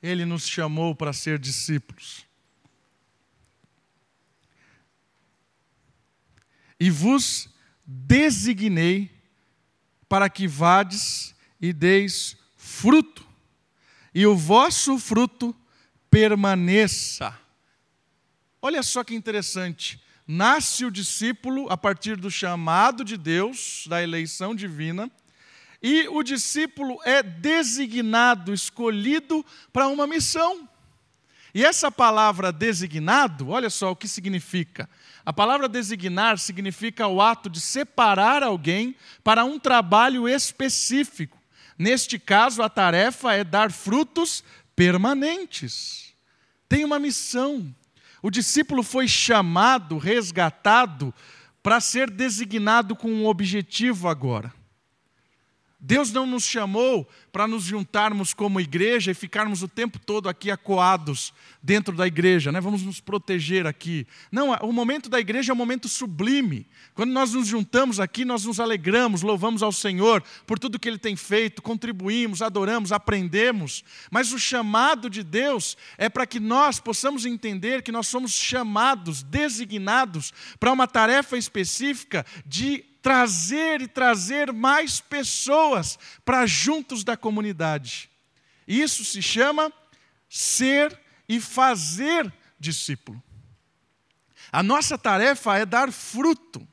ele 0.00 0.24
nos 0.24 0.46
chamou 0.46 0.94
para 0.94 1.12
ser 1.12 1.38
discípulos. 1.38 2.24
E 6.78 6.90
vos 6.90 7.48
designei 7.84 9.10
para 10.08 10.28
que 10.28 10.46
vades 10.46 11.34
e 11.60 11.72
deis 11.72 12.36
fruto, 12.56 13.26
e 14.14 14.26
o 14.26 14.36
vosso 14.36 14.98
fruto 14.98 15.54
permaneça. 16.10 17.38
Olha 18.60 18.82
só 18.82 19.02
que 19.04 19.14
interessante 19.14 20.01
nasce 20.26 20.84
o 20.84 20.90
discípulo 20.90 21.70
a 21.70 21.76
partir 21.76 22.16
do 22.16 22.30
chamado 22.30 23.04
de 23.04 23.16
Deus, 23.16 23.84
da 23.88 24.02
eleição 24.02 24.54
divina, 24.54 25.10
e 25.82 26.06
o 26.08 26.22
discípulo 26.22 26.98
é 27.04 27.22
designado, 27.22 28.54
escolhido 28.54 29.44
para 29.72 29.88
uma 29.88 30.06
missão. 30.06 30.68
E 31.54 31.64
essa 31.64 31.90
palavra 31.90 32.50
designado, 32.50 33.50
olha 33.50 33.68
só 33.68 33.90
o 33.90 33.96
que 33.96 34.08
significa. 34.08 34.88
A 35.24 35.32
palavra 35.32 35.68
designar 35.68 36.38
significa 36.38 37.06
o 37.06 37.20
ato 37.20 37.50
de 37.50 37.60
separar 37.60 38.42
alguém 38.42 38.96
para 39.22 39.44
um 39.44 39.58
trabalho 39.58 40.28
específico. 40.28 41.38
Neste 41.78 42.18
caso, 42.18 42.62
a 42.62 42.68
tarefa 42.68 43.34
é 43.34 43.44
dar 43.44 43.70
frutos 43.70 44.42
permanentes. 44.74 46.14
Tem 46.68 46.84
uma 46.84 46.98
missão. 46.98 47.74
O 48.22 48.30
discípulo 48.30 48.84
foi 48.84 49.08
chamado, 49.08 49.98
resgatado, 49.98 51.12
para 51.60 51.80
ser 51.80 52.08
designado 52.08 52.94
com 52.94 53.10
um 53.10 53.26
objetivo 53.26 54.08
agora. 54.08 54.54
Deus 55.78 56.12
não 56.12 56.24
nos 56.24 56.44
chamou 56.44 57.08
para 57.32 57.48
nos 57.48 57.64
juntarmos 57.64 58.34
como 58.34 58.60
igreja 58.60 59.10
e 59.10 59.14
ficarmos 59.14 59.62
o 59.62 59.68
tempo 59.68 59.98
todo 59.98 60.28
aqui 60.28 60.50
acuados 60.50 61.32
dentro 61.62 61.96
da 61.96 62.06
igreja, 62.06 62.52
né? 62.52 62.60
vamos 62.60 62.82
nos 62.82 63.00
proteger 63.00 63.66
aqui. 63.66 64.06
Não, 64.30 64.50
o 64.60 64.72
momento 64.72 65.08
da 65.08 65.18
igreja 65.18 65.50
é 65.50 65.54
um 65.54 65.56
momento 65.56 65.88
sublime. 65.88 66.66
Quando 66.94 67.10
nós 67.10 67.32
nos 67.32 67.48
juntamos 67.48 67.98
aqui, 67.98 68.24
nós 68.24 68.44
nos 68.44 68.60
alegramos, 68.60 69.22
louvamos 69.22 69.62
ao 69.62 69.72
Senhor 69.72 70.22
por 70.46 70.58
tudo 70.58 70.78
que 70.78 70.88
Ele 70.88 70.98
tem 70.98 71.16
feito, 71.16 71.62
contribuímos, 71.62 72.42
adoramos, 72.42 72.92
aprendemos. 72.92 73.82
Mas 74.10 74.32
o 74.32 74.38
chamado 74.38 75.08
de 75.08 75.22
Deus 75.22 75.76
é 75.96 76.10
para 76.10 76.26
que 76.26 76.38
nós 76.38 76.78
possamos 76.78 77.24
entender 77.24 77.82
que 77.82 77.92
nós 77.92 78.08
somos 78.08 78.32
chamados, 78.32 79.22
designados 79.22 80.34
para 80.60 80.72
uma 80.72 80.86
tarefa 80.86 81.38
específica 81.38 82.26
de 82.44 82.84
trazer 83.02 83.82
e 83.82 83.88
trazer 83.88 84.52
mais 84.52 85.00
pessoas 85.00 85.98
para 86.24 86.46
juntos 86.46 87.02
da 87.02 87.16
comunidade. 87.22 88.10
Isso 88.68 89.04
se 89.04 89.22
chama 89.22 89.72
ser 90.28 90.98
e 91.28 91.40
fazer 91.40 92.30
discípulo. 92.58 93.22
A 94.50 94.62
nossa 94.62 94.98
tarefa 94.98 95.56
é 95.56 95.64
dar 95.64 95.90
fruto, 95.90 96.66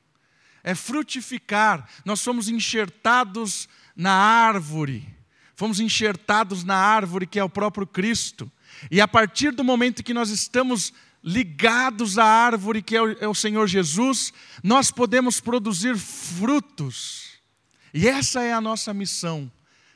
é 0.64 0.76
frutificar. 0.76 1.88
Nós 2.04 2.20
somos 2.20 2.50
enxertados 2.50 3.70
na 3.96 4.12
árvore, 4.12 5.08
fomos 5.56 5.80
enxertados 5.80 6.64
na 6.64 6.76
árvore 6.76 7.26
que 7.26 7.40
é 7.40 7.44
o 7.44 7.50
próprio 7.50 7.88
Cristo. 7.88 8.52
E 8.92 9.00
a 9.00 9.08
partir 9.08 9.52
do 9.52 9.64
momento 9.64 10.04
que 10.04 10.14
nós 10.14 10.30
estamos 10.30 10.94
ligados 11.24 12.18
à 12.18 12.26
árvore 12.26 12.82
que 12.82 12.96
é 12.96 13.02
o, 13.02 13.12
é 13.24 13.28
o 13.28 13.36
Senhor 13.36 13.68
Jesus, 13.68 14.34
nós 14.64 14.92
podemos 14.92 15.40
produzir 15.40 15.98
frutos. 15.98 17.40
E 17.94 18.08
essa 18.08 18.42
é 18.42 18.54
a 18.54 18.62
nossa 18.62 18.94
missão: 18.94 19.52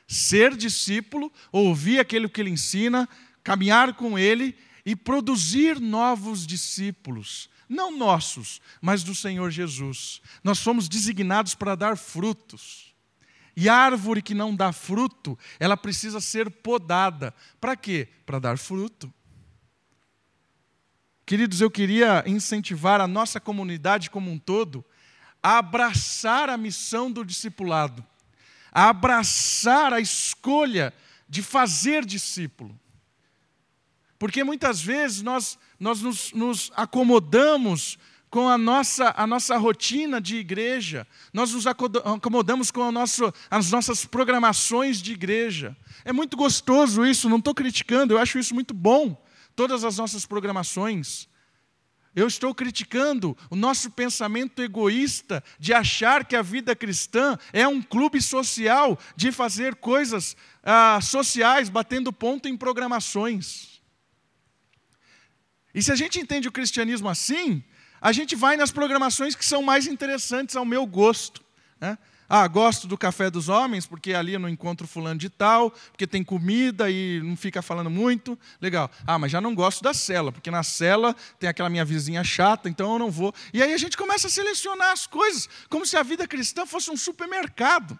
ser 0.06 0.56
discípulo, 0.56 1.32
ouvir 1.50 1.98
aquilo 1.98 2.28
que 2.28 2.40
ele 2.40 2.50
ensina, 2.50 3.08
caminhar 3.42 3.94
com 3.94 4.18
ele 4.18 4.56
e 4.84 4.94
produzir 4.94 5.80
novos 5.80 6.46
discípulos, 6.46 7.48
não 7.68 7.96
nossos, 7.96 8.60
mas 8.80 9.02
do 9.02 9.14
Senhor 9.14 9.50
Jesus. 9.50 10.20
Nós 10.42 10.58
somos 10.58 10.88
designados 10.88 11.54
para 11.54 11.74
dar 11.74 11.96
frutos. 11.96 12.94
E 13.56 13.68
a 13.68 13.74
árvore 13.74 14.20
que 14.20 14.34
não 14.34 14.54
dá 14.54 14.72
fruto, 14.72 15.38
ela 15.60 15.76
precisa 15.76 16.20
ser 16.20 16.50
podada. 16.50 17.32
Para 17.60 17.76
quê? 17.76 18.08
Para 18.26 18.38
dar 18.38 18.58
fruto. 18.58 19.12
Queridos, 21.24 21.60
eu 21.60 21.70
queria 21.70 22.22
incentivar 22.26 23.00
a 23.00 23.06
nossa 23.06 23.40
comunidade 23.40 24.10
como 24.10 24.30
um 24.30 24.38
todo 24.38 24.84
a 25.42 25.58
abraçar 25.58 26.48
a 26.48 26.56
missão 26.56 27.10
do 27.10 27.24
discipulado, 27.24 28.04
a 28.74 28.88
abraçar 28.88 29.94
a 29.94 30.00
escolha 30.00 30.92
de 31.28 31.42
fazer 31.42 32.04
discípulo. 32.04 32.78
Porque 34.18 34.42
muitas 34.42 34.80
vezes 34.80 35.22
nós, 35.22 35.58
nós 35.78 36.02
nos, 36.02 36.32
nos 36.32 36.72
acomodamos 36.74 37.96
com 38.28 38.48
a 38.48 38.58
nossa, 38.58 39.14
a 39.16 39.28
nossa 39.28 39.56
rotina 39.56 40.20
de 40.20 40.36
igreja, 40.36 41.06
nós 41.32 41.52
nos 41.52 41.68
acomodamos 41.68 42.72
com 42.72 42.90
nosso, 42.90 43.32
as 43.48 43.70
nossas 43.70 44.04
programações 44.04 45.00
de 45.00 45.12
igreja. 45.12 45.76
É 46.04 46.12
muito 46.12 46.36
gostoso 46.36 47.06
isso, 47.06 47.28
não 47.28 47.38
estou 47.38 47.54
criticando, 47.54 48.14
eu 48.14 48.18
acho 48.18 48.36
isso 48.36 48.52
muito 48.52 48.74
bom 48.74 49.16
todas 49.54 49.84
as 49.84 49.98
nossas 49.98 50.26
programações. 50.26 51.28
Eu 52.14 52.28
estou 52.28 52.54
criticando 52.54 53.36
o 53.50 53.56
nosso 53.56 53.90
pensamento 53.90 54.62
egoísta 54.62 55.42
de 55.58 55.72
achar 55.72 56.24
que 56.24 56.36
a 56.36 56.42
vida 56.42 56.76
cristã 56.76 57.36
é 57.52 57.66
um 57.66 57.82
clube 57.82 58.22
social 58.22 58.98
de 59.16 59.32
fazer 59.32 59.74
coisas 59.74 60.36
ah, 60.62 61.00
sociais, 61.02 61.68
batendo 61.68 62.12
ponto 62.12 62.46
em 62.46 62.56
programações. 62.56 63.80
E 65.74 65.82
se 65.82 65.90
a 65.90 65.96
gente 65.96 66.20
entende 66.20 66.46
o 66.46 66.52
cristianismo 66.52 67.08
assim, 67.08 67.64
a 68.00 68.12
gente 68.12 68.36
vai 68.36 68.56
nas 68.56 68.70
programações 68.70 69.34
que 69.34 69.44
são 69.44 69.60
mais 69.60 69.86
interessantes 69.88 70.54
ao 70.54 70.64
meu 70.64 70.86
gosto. 70.86 71.42
Né? 71.80 71.98
Ah, 72.28 72.46
gosto 72.48 72.86
do 72.86 72.96
café 72.96 73.30
dos 73.30 73.48
homens, 73.48 73.86
porque 73.86 74.14
ali 74.14 74.32
eu 74.34 74.40
não 74.40 74.48
encontro 74.48 74.86
fulano 74.86 75.18
de 75.18 75.28
tal, 75.28 75.70
porque 75.70 76.06
tem 76.06 76.24
comida 76.24 76.90
e 76.90 77.20
não 77.22 77.36
fica 77.36 77.60
falando 77.60 77.90
muito. 77.90 78.38
Legal. 78.60 78.90
Ah, 79.06 79.18
mas 79.18 79.30
já 79.30 79.40
não 79.40 79.54
gosto 79.54 79.82
da 79.82 79.92
cela, 79.92 80.32
porque 80.32 80.50
na 80.50 80.62
cela 80.62 81.14
tem 81.38 81.48
aquela 81.48 81.68
minha 81.68 81.84
vizinha 81.84 82.24
chata, 82.24 82.68
então 82.68 82.92
eu 82.92 82.98
não 82.98 83.10
vou. 83.10 83.34
E 83.52 83.62
aí 83.62 83.72
a 83.72 83.78
gente 83.78 83.96
começa 83.96 84.26
a 84.26 84.30
selecionar 84.30 84.92
as 84.92 85.06
coisas, 85.06 85.48
como 85.68 85.84
se 85.86 85.96
a 85.96 86.02
vida 86.02 86.26
cristã 86.26 86.64
fosse 86.66 86.90
um 86.90 86.96
supermercado. 86.96 87.98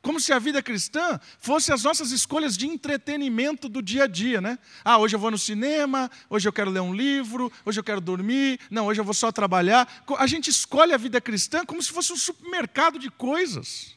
Como 0.00 0.20
se 0.20 0.32
a 0.32 0.38
vida 0.38 0.62
cristã 0.62 1.20
fosse 1.40 1.72
as 1.72 1.82
nossas 1.82 2.12
escolhas 2.12 2.56
de 2.56 2.66
entretenimento 2.66 3.68
do 3.68 3.82
dia 3.82 4.04
a 4.04 4.06
dia, 4.06 4.40
né? 4.40 4.58
Ah, 4.84 4.98
hoje 4.98 5.16
eu 5.16 5.20
vou 5.20 5.30
no 5.30 5.38
cinema, 5.38 6.10
hoje 6.30 6.48
eu 6.48 6.52
quero 6.52 6.70
ler 6.70 6.80
um 6.80 6.94
livro, 6.94 7.52
hoje 7.64 7.80
eu 7.80 7.84
quero 7.84 8.00
dormir, 8.00 8.60
não, 8.70 8.86
hoje 8.86 9.00
eu 9.00 9.04
vou 9.04 9.14
só 9.14 9.32
trabalhar. 9.32 10.04
A 10.18 10.26
gente 10.26 10.50
escolhe 10.50 10.92
a 10.92 10.96
vida 10.96 11.20
cristã 11.20 11.64
como 11.64 11.82
se 11.82 11.90
fosse 11.90 12.12
um 12.12 12.16
supermercado 12.16 12.98
de 12.98 13.10
coisas. 13.10 13.96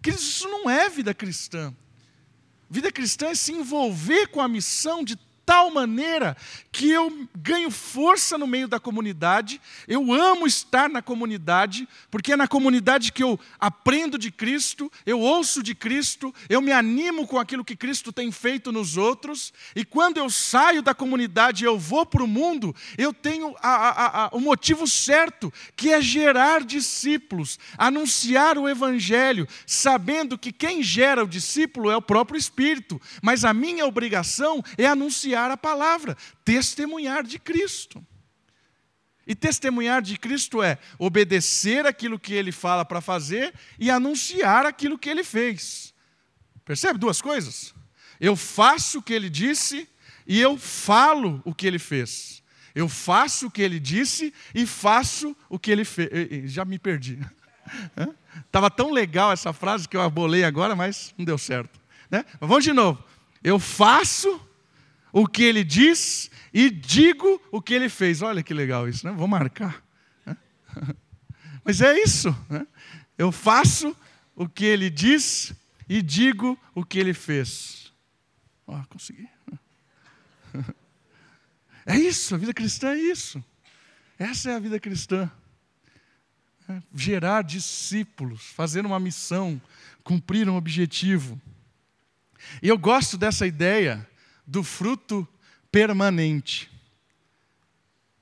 Queridos, 0.00 0.26
isso 0.26 0.48
não 0.48 0.70
é 0.70 0.88
vida 0.88 1.12
cristã. 1.12 1.74
Vida 2.70 2.90
cristã 2.90 3.28
é 3.28 3.34
se 3.34 3.52
envolver 3.52 4.28
com 4.28 4.40
a 4.40 4.48
missão 4.48 5.04
de 5.04 5.18
tal 5.44 5.70
maneira 5.70 6.36
que 6.70 6.88
eu 6.88 7.28
ganho 7.36 7.70
força 7.70 8.38
no 8.38 8.46
meio 8.46 8.66
da 8.66 8.80
comunidade, 8.80 9.60
eu 9.86 10.12
amo 10.12 10.46
estar 10.46 10.88
na 10.88 11.02
comunidade, 11.02 11.88
porque 12.10 12.32
é 12.32 12.36
na 12.36 12.48
comunidade 12.48 13.12
que 13.12 13.22
eu 13.22 13.38
aprendo 13.60 14.16
de 14.16 14.30
Cristo, 14.30 14.90
eu 15.04 15.20
ouço 15.20 15.62
de 15.62 15.74
Cristo, 15.74 16.34
eu 16.48 16.62
me 16.62 16.72
animo 16.72 17.26
com 17.26 17.38
aquilo 17.38 17.64
que 17.64 17.76
Cristo 17.76 18.12
tem 18.12 18.30
feito 18.30 18.72
nos 18.72 18.96
outros, 18.96 19.52
e 19.74 19.84
quando 19.84 20.16
eu 20.18 20.30
saio 20.30 20.80
da 20.80 20.94
comunidade 20.94 21.64
e 21.64 21.66
eu 21.66 21.78
vou 21.78 22.06
para 22.06 22.24
o 22.24 22.28
mundo, 22.28 22.74
eu 22.96 23.12
tenho 23.12 23.54
a, 23.60 23.68
a, 23.68 24.24
a, 24.24 24.28
o 24.32 24.40
motivo 24.40 24.86
certo, 24.86 25.52
que 25.76 25.92
é 25.92 26.00
gerar 26.00 26.64
discípulos, 26.64 27.58
anunciar 27.76 28.56
o 28.56 28.68
Evangelho, 28.68 29.46
sabendo 29.66 30.38
que 30.38 30.52
quem 30.52 30.82
gera 30.82 31.24
o 31.24 31.28
discípulo 31.28 31.90
é 31.90 31.96
o 31.96 32.02
próprio 32.02 32.38
Espírito, 32.38 33.00
mas 33.20 33.44
a 33.44 33.52
minha 33.52 33.86
obrigação 33.86 34.62
é 34.78 34.86
anunciar 34.86 35.31
anunciar 35.32 35.50
a 35.50 35.56
palavra, 35.56 36.16
testemunhar 36.44 37.22
de 37.22 37.38
Cristo. 37.38 38.04
E 39.26 39.34
testemunhar 39.34 40.02
de 40.02 40.18
Cristo 40.18 40.62
é 40.62 40.78
obedecer 40.98 41.86
aquilo 41.86 42.18
que 42.18 42.34
ele 42.34 42.50
fala 42.50 42.84
para 42.84 43.00
fazer 43.00 43.54
e 43.78 43.90
anunciar 43.90 44.66
aquilo 44.66 44.98
que 44.98 45.08
ele 45.08 45.22
fez. 45.22 45.94
Percebe 46.64 46.98
duas 46.98 47.20
coisas? 47.20 47.72
Eu 48.20 48.36
faço 48.36 48.98
o 48.98 49.02
que 49.02 49.12
ele 49.12 49.30
disse 49.30 49.88
e 50.26 50.40
eu 50.40 50.58
falo 50.58 51.40
o 51.44 51.54
que 51.54 51.66
ele 51.66 51.78
fez. 51.78 52.42
Eu 52.74 52.88
faço 52.88 53.46
o 53.46 53.50
que 53.50 53.62
ele 53.62 53.78
disse 53.78 54.32
e 54.54 54.66
faço 54.66 55.36
o 55.48 55.58
que 55.58 55.70
ele 55.70 55.84
fez. 55.84 56.50
Já 56.50 56.64
me 56.64 56.78
perdi. 56.78 57.18
Estava 58.46 58.70
tão 58.70 58.90
legal 58.90 59.30
essa 59.30 59.52
frase 59.52 59.88
que 59.88 59.96
eu 59.96 60.02
abolei 60.02 60.42
agora, 60.42 60.74
mas 60.74 61.14
não 61.16 61.24
deu 61.24 61.38
certo. 61.38 61.80
Né? 62.10 62.24
Mas 62.40 62.48
vamos 62.48 62.64
de 62.64 62.72
novo. 62.72 63.02
Eu 63.42 63.58
faço 63.58 64.40
o 65.12 65.26
que 65.26 65.42
ele 65.42 65.62
diz 65.62 66.30
e 66.52 66.70
digo 66.70 67.40
o 67.52 67.60
que 67.60 67.74
ele 67.74 67.88
fez. 67.88 68.22
Olha 68.22 68.42
que 68.42 68.54
legal 68.54 68.88
isso, 68.88 69.06
né? 69.06 69.12
Vou 69.12 69.28
marcar. 69.28 69.84
Mas 71.64 71.80
é 71.80 71.98
isso. 72.02 72.34
Né? 72.48 72.66
Eu 73.18 73.30
faço 73.30 73.94
o 74.34 74.48
que 74.48 74.64
ele 74.64 74.88
diz 74.88 75.52
e 75.88 76.00
digo 76.00 76.58
o 76.74 76.84
que 76.84 76.98
ele 76.98 77.12
fez. 77.12 77.92
Ó, 78.66 78.82
consegui. 78.88 79.28
É 81.84 81.96
isso, 81.96 82.36
a 82.36 82.38
vida 82.38 82.54
cristã 82.54 82.92
é 82.92 82.96
isso. 82.96 83.44
Essa 84.16 84.52
é 84.52 84.54
a 84.54 84.60
vida 84.60 84.78
cristã. 84.78 85.28
É 86.68 86.80
gerar 86.94 87.42
discípulos, 87.42 88.40
fazer 88.40 88.86
uma 88.86 89.00
missão, 89.00 89.60
cumprir 90.04 90.48
um 90.48 90.54
objetivo. 90.54 91.42
E 92.62 92.68
eu 92.68 92.78
gosto 92.78 93.18
dessa 93.18 93.48
ideia 93.48 94.08
do 94.52 94.62
fruto 94.62 95.26
permanente. 95.70 96.70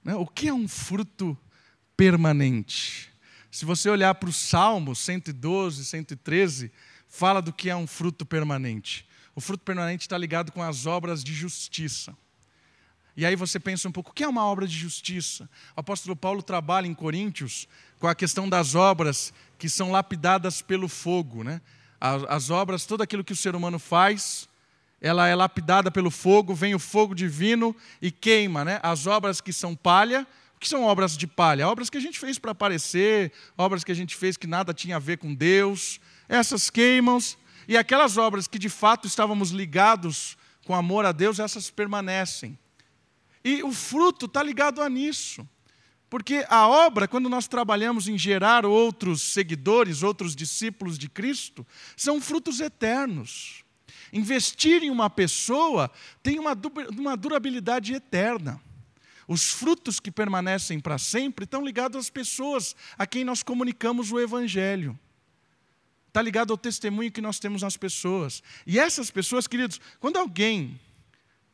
Né? 0.04 0.14
O 0.14 0.24
que 0.24 0.46
é 0.46 0.54
um 0.54 0.68
fruto 0.68 1.36
permanente? 1.96 3.10
Se 3.50 3.64
você 3.64 3.90
olhar 3.90 4.14
para 4.14 4.28
o 4.28 4.32
Salmo 4.32 4.94
112, 4.94 5.84
113, 5.84 6.70
fala 7.08 7.42
do 7.42 7.52
que 7.52 7.68
é 7.68 7.74
um 7.74 7.84
fruto 7.84 8.24
permanente. 8.24 9.04
O 9.34 9.40
fruto 9.40 9.64
permanente 9.64 10.02
está 10.02 10.16
ligado 10.16 10.52
com 10.52 10.62
as 10.62 10.86
obras 10.86 11.24
de 11.24 11.34
justiça. 11.34 12.16
E 13.16 13.26
aí 13.26 13.34
você 13.34 13.58
pensa 13.58 13.88
um 13.88 13.92
pouco, 13.92 14.12
o 14.12 14.14
que 14.14 14.22
é 14.22 14.28
uma 14.28 14.44
obra 14.44 14.68
de 14.68 14.78
justiça? 14.78 15.50
O 15.76 15.80
apóstolo 15.80 16.14
Paulo 16.14 16.44
trabalha 16.44 16.86
em 16.86 16.94
Coríntios 16.94 17.66
com 17.98 18.06
a 18.06 18.14
questão 18.14 18.48
das 18.48 18.76
obras 18.76 19.34
que 19.58 19.68
são 19.68 19.90
lapidadas 19.90 20.62
pelo 20.62 20.86
fogo. 20.86 21.42
Né? 21.42 21.60
As 22.00 22.50
obras, 22.50 22.86
tudo 22.86 23.02
aquilo 23.02 23.24
que 23.24 23.32
o 23.32 23.36
ser 23.36 23.56
humano 23.56 23.80
faz, 23.80 24.48
ela 25.00 25.26
é 25.26 25.34
lapidada 25.34 25.90
pelo 25.90 26.10
fogo, 26.10 26.54
vem 26.54 26.74
o 26.74 26.78
fogo 26.78 27.14
divino 27.14 27.74
e 28.02 28.10
queima, 28.10 28.64
né? 28.64 28.78
As 28.82 29.06
obras 29.06 29.40
que 29.40 29.52
são 29.52 29.74
palha, 29.74 30.26
o 30.56 30.60
que 30.60 30.68
são 30.68 30.84
obras 30.84 31.16
de 31.16 31.26
palha? 31.26 31.66
Obras 31.66 31.88
que 31.88 31.96
a 31.96 32.00
gente 32.00 32.18
fez 32.18 32.38
para 32.38 32.52
aparecer, 32.52 33.32
obras 33.56 33.82
que 33.82 33.92
a 33.92 33.94
gente 33.94 34.14
fez 34.14 34.36
que 34.36 34.46
nada 34.46 34.74
tinha 34.74 34.96
a 34.96 34.98
ver 34.98 35.16
com 35.16 35.34
Deus, 35.34 35.98
essas 36.28 36.68
queimam, 36.68 37.18
e 37.66 37.76
aquelas 37.76 38.16
obras 38.16 38.46
que 38.46 38.58
de 38.58 38.68
fato 38.68 39.06
estávamos 39.06 39.50
ligados 39.50 40.36
com 40.66 40.74
amor 40.74 41.06
a 41.06 41.12
Deus, 41.12 41.38
essas 41.38 41.70
permanecem. 41.70 42.58
E 43.42 43.62
o 43.62 43.72
fruto 43.72 44.26
está 44.26 44.42
ligado 44.42 44.82
a 44.82 44.88
nisso. 44.88 45.48
Porque 46.10 46.44
a 46.48 46.66
obra, 46.66 47.06
quando 47.06 47.28
nós 47.28 47.46
trabalhamos 47.46 48.08
em 48.08 48.18
gerar 48.18 48.66
outros 48.66 49.22
seguidores, 49.22 50.02
outros 50.02 50.34
discípulos 50.34 50.98
de 50.98 51.08
Cristo, 51.08 51.64
são 51.96 52.20
frutos 52.20 52.60
eternos. 52.60 53.64
Investir 54.12 54.82
em 54.82 54.90
uma 54.90 55.08
pessoa 55.08 55.90
tem 56.22 56.38
uma, 56.38 56.56
uma 56.96 57.16
durabilidade 57.16 57.94
eterna. 57.94 58.60
Os 59.28 59.52
frutos 59.52 60.00
que 60.00 60.10
permanecem 60.10 60.80
para 60.80 60.98
sempre 60.98 61.44
estão 61.44 61.64
ligados 61.64 61.96
às 61.96 62.10
pessoas 62.10 62.74
a 62.98 63.06
quem 63.06 63.24
nós 63.24 63.42
comunicamos 63.42 64.10
o 64.10 64.18
Evangelho. 64.18 64.98
Está 66.08 66.20
ligado 66.20 66.52
ao 66.52 66.58
testemunho 66.58 67.12
que 67.12 67.20
nós 67.20 67.38
temos 67.38 67.62
nas 67.62 67.76
pessoas. 67.76 68.42
E 68.66 68.80
essas 68.80 69.12
pessoas, 69.12 69.46
queridos, 69.46 69.80
quando 70.00 70.16
alguém 70.16 70.80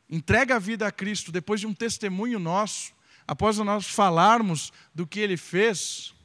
entrega 0.09 0.55
a 0.55 0.59
vida 0.59 0.87
a 0.87 0.91
Cristo 0.91 1.31
depois 1.31 1.59
de 1.59 1.67
um 1.67 1.73
testemunho 1.73 2.39
nosso, 2.39 2.91
após 3.27 3.59
nós 3.59 3.85
falarmos 3.85 4.73
do 4.95 5.05
que 5.05 5.19
ele 5.19 5.37
fez, 5.37 6.15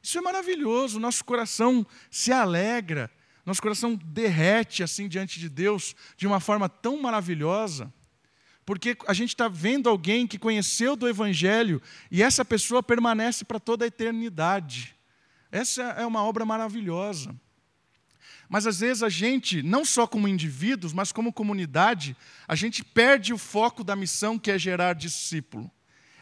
isso 0.00 0.18
é 0.18 0.20
maravilhoso, 0.20 1.00
nosso 1.00 1.24
coração 1.24 1.84
se 2.08 2.30
alegra, 2.30 3.10
nosso 3.46 3.62
coração 3.62 3.94
derrete 3.94 4.82
assim 4.82 5.08
diante 5.08 5.38
de 5.38 5.48
Deus 5.48 5.94
de 6.16 6.26
uma 6.26 6.40
forma 6.40 6.68
tão 6.68 7.00
maravilhosa, 7.00 7.92
porque 8.66 8.98
a 9.06 9.14
gente 9.14 9.28
está 9.28 9.46
vendo 9.46 9.88
alguém 9.88 10.26
que 10.26 10.38
conheceu 10.38 10.96
do 10.96 11.08
Evangelho 11.08 11.80
e 12.10 12.20
essa 12.20 12.44
pessoa 12.44 12.82
permanece 12.82 13.44
para 13.44 13.60
toda 13.60 13.84
a 13.84 13.88
eternidade. 13.88 14.96
Essa 15.52 15.82
é 15.82 16.04
uma 16.04 16.24
obra 16.24 16.44
maravilhosa. 16.44 17.34
Mas 18.48 18.66
às 18.66 18.80
vezes 18.80 19.04
a 19.04 19.08
gente, 19.08 19.62
não 19.62 19.84
só 19.84 20.06
como 20.06 20.26
indivíduos, 20.26 20.92
mas 20.92 21.12
como 21.12 21.32
comunidade, 21.32 22.16
a 22.46 22.56
gente 22.56 22.84
perde 22.84 23.32
o 23.32 23.38
foco 23.38 23.84
da 23.84 23.94
missão 23.94 24.38
que 24.38 24.50
é 24.50 24.58
gerar 24.58 24.94
discípulo. 24.94 25.70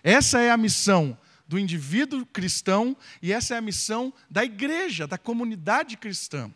Essa 0.03 0.41
é 0.41 0.51
a 0.51 0.57
missão 0.57 1.17
do 1.49 1.59
indivíduo 1.59 2.27
cristão 2.27 2.97
e 3.23 3.33
essa 3.33 3.55
é 3.55 3.59
a 3.59 3.63
missão 3.63 4.13
da 4.31 4.45
igreja, 4.45 5.07
da 5.07 5.17
comunidade 5.17 5.97
cristã. 5.97 6.51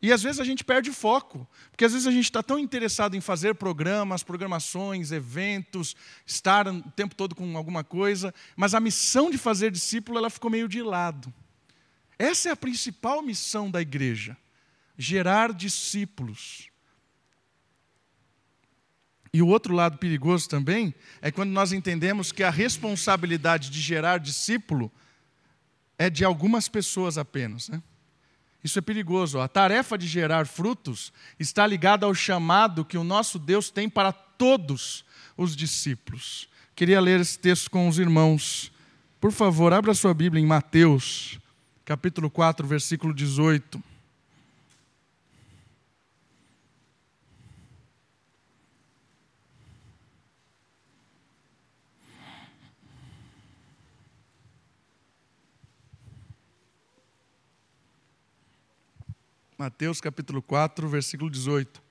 E 0.00 0.12
às 0.12 0.22
vezes 0.22 0.40
a 0.40 0.44
gente 0.44 0.64
perde 0.64 0.90
o 0.90 0.94
foco, 0.94 1.46
porque 1.70 1.84
às 1.84 1.92
vezes 1.92 2.06
a 2.06 2.12
gente 2.12 2.24
está 2.24 2.42
tão 2.42 2.58
interessado 2.58 3.16
em 3.16 3.20
fazer 3.20 3.54
programas, 3.56 4.22
programações, 4.22 5.10
eventos, 5.10 5.96
estar 6.24 6.68
o 6.68 6.82
tempo 6.92 7.16
todo 7.16 7.34
com 7.34 7.56
alguma 7.56 7.82
coisa, 7.82 8.32
mas 8.56 8.74
a 8.74 8.80
missão 8.80 9.28
de 9.28 9.36
fazer 9.36 9.72
discípulo 9.72 10.18
ela 10.18 10.30
ficou 10.30 10.50
meio 10.50 10.68
de 10.68 10.82
lado. 10.82 11.32
Essa 12.16 12.50
é 12.50 12.52
a 12.52 12.56
principal 12.56 13.22
missão 13.22 13.70
da 13.70 13.82
igreja: 13.82 14.36
gerar 14.96 15.52
discípulos. 15.52 16.68
E 19.32 19.42
o 19.42 19.48
outro 19.48 19.74
lado 19.74 19.98
perigoso 19.98 20.48
também 20.48 20.94
é 21.20 21.30
quando 21.30 21.50
nós 21.50 21.72
entendemos 21.72 22.32
que 22.32 22.42
a 22.42 22.50
responsabilidade 22.50 23.68
de 23.68 23.80
gerar 23.80 24.18
discípulo 24.18 24.90
é 25.98 26.08
de 26.08 26.24
algumas 26.24 26.68
pessoas 26.68 27.18
apenas. 27.18 27.68
Né? 27.68 27.82
Isso 28.62 28.78
é 28.78 28.82
perigoso. 28.82 29.40
A 29.40 29.48
tarefa 29.48 29.96
de 29.96 30.06
gerar 30.06 30.46
frutos 30.46 31.12
está 31.38 31.66
ligada 31.66 32.06
ao 32.06 32.14
chamado 32.14 32.84
que 32.84 32.98
o 32.98 33.04
nosso 33.04 33.38
Deus 33.38 33.70
tem 33.70 33.88
para 33.88 34.12
todos 34.12 35.04
os 35.36 35.54
discípulos. 35.54 36.48
Queria 36.74 37.00
ler 37.00 37.20
esse 37.20 37.38
texto 37.38 37.70
com 37.70 37.88
os 37.88 37.98
irmãos. 37.98 38.72
Por 39.20 39.32
favor, 39.32 39.72
abra 39.72 39.94
sua 39.94 40.14
Bíblia 40.14 40.42
em 40.42 40.46
Mateus, 40.46 41.38
capítulo 41.84 42.30
4, 42.30 42.66
versículo 42.66 43.14
18. 43.14 43.82
Mateus 59.58 60.00
capítulo 60.00 60.40
4, 60.40 60.88
versículo 60.88 61.28
18. 61.28 61.82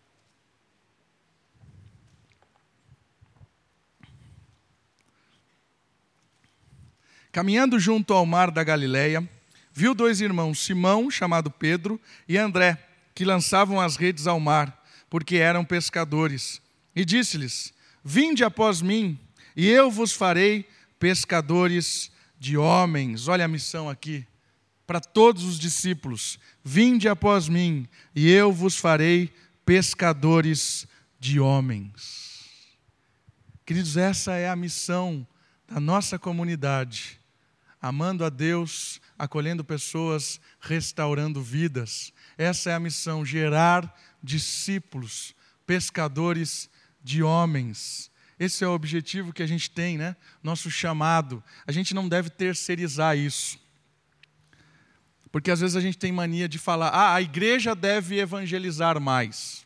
Caminhando 7.30 7.78
junto 7.78 8.14
ao 8.14 8.26
mar 8.26 8.52
da 8.52 8.64
Galileia, 8.64 9.30
viu 9.74 9.94
dois 9.94 10.22
irmãos, 10.22 10.64
Simão, 10.64 11.12
chamado 11.12 11.52
Pedro, 11.52 12.00
e 12.26 12.38
André, 12.38 12.82
que 13.14 13.26
lançavam 13.26 13.82
as 13.82 13.98
redes 13.98 14.28
ao 14.28 14.40
mar, 14.40 14.86
porque 15.10 15.36
eram 15.36 15.66
pescadores. 15.66 16.62
E 16.96 17.04
disse-lhes: 17.04 17.74
Vinde 18.02 18.46
após 18.46 18.82
mim, 18.82 19.20
e 19.58 19.68
eu 19.68 19.92
vos 19.92 20.14
farei 20.14 20.66
pescadores 20.98 22.10
de 22.40 22.58
homens. 22.58 23.28
Olha 23.28 23.44
a 23.44 23.50
missão 23.50 23.90
aqui 23.90 24.26
para 24.88 25.02
todos 25.02 25.44
os 25.44 25.60
discípulos: 25.60 26.40
Vinde 26.64 27.10
após 27.10 27.50
mim, 27.50 27.88
e 28.16 28.32
eu 28.32 28.52
vos 28.52 28.78
farei 28.78 29.32
pescadores 29.66 30.88
de 31.20 31.40
homens. 31.40 32.28
Queridos, 33.66 33.98
essa 33.98 34.34
é 34.34 34.50
a 34.50 34.56
missão 34.56 35.28
da 35.68 35.78
nossa 35.78 36.18
comunidade. 36.18 37.20
Amando 37.82 38.24
a 38.24 38.30
Deus, 38.30 39.02
acolhendo 39.20 39.64
pessoas, 39.64 40.40
restaurando 40.60 41.44
vidas. 41.44 42.14
Essa 42.38 42.72
é 42.72 42.74
a 42.74 42.80
missão: 42.80 43.26
gerar 43.26 43.94
discípulos, 44.24 45.36
pescadores 45.66 46.70
de 47.04 47.22
homens. 47.22 48.10
Esse 48.40 48.64
é 48.64 48.68
o 48.68 48.72
objetivo 48.72 49.34
que 49.34 49.44
a 49.44 49.48
gente 49.48 49.70
tem, 49.70 49.98
né? 49.98 50.16
Nosso 50.42 50.72
chamado. 50.72 51.44
A 51.66 51.72
gente 51.72 51.94
não 51.94 52.08
deve 52.08 52.30
terceirizar 52.30 53.18
isso. 53.18 53.60
Porque 55.32 55.52
às 55.52 55.60
vezes 55.60 55.76
a 55.76 55.82
gente 55.82 55.98
tem 55.98 56.12
mania 56.12 56.48
de 56.48 56.58
falar, 56.58 56.90
ah, 56.90 57.16
a 57.16 57.22
igreja 57.22 57.76
deve 57.76 58.20
evangelizar 58.20 59.00
mais, 59.00 59.66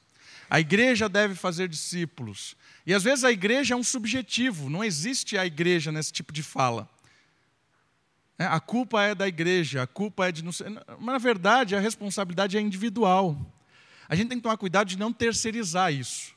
a 0.49 0.59
igreja 0.59 1.07
deve 1.07 1.35
fazer 1.35 1.67
discípulos. 1.67 2.55
E 2.85 2.93
às 2.93 3.03
vezes 3.03 3.23
a 3.23 3.31
igreja 3.31 3.73
é 3.73 3.77
um 3.77 3.83
subjetivo, 3.83 4.69
não 4.69 4.83
existe 4.83 5.37
a 5.37 5.45
igreja 5.45 5.91
nesse 5.91 6.11
tipo 6.11 6.33
de 6.33 6.41
fala. 6.41 6.89
É, 8.41 8.45
a 8.45 8.59
culpa 8.59 9.03
é 9.03 9.13
da 9.13 9.27
igreja, 9.27 9.83
a 9.83 9.87
culpa 9.87 10.27
é 10.27 10.31
de. 10.31 10.43
Mas 10.43 10.65
na 10.99 11.17
verdade 11.19 11.75
a 11.75 11.79
responsabilidade 11.79 12.57
é 12.57 12.61
individual. 12.61 13.37
A 14.09 14.15
gente 14.15 14.29
tem 14.29 14.37
que 14.39 14.43
tomar 14.43 14.57
cuidado 14.57 14.87
de 14.87 14.97
não 14.97 15.13
terceirizar 15.13 15.93
isso. 15.93 16.33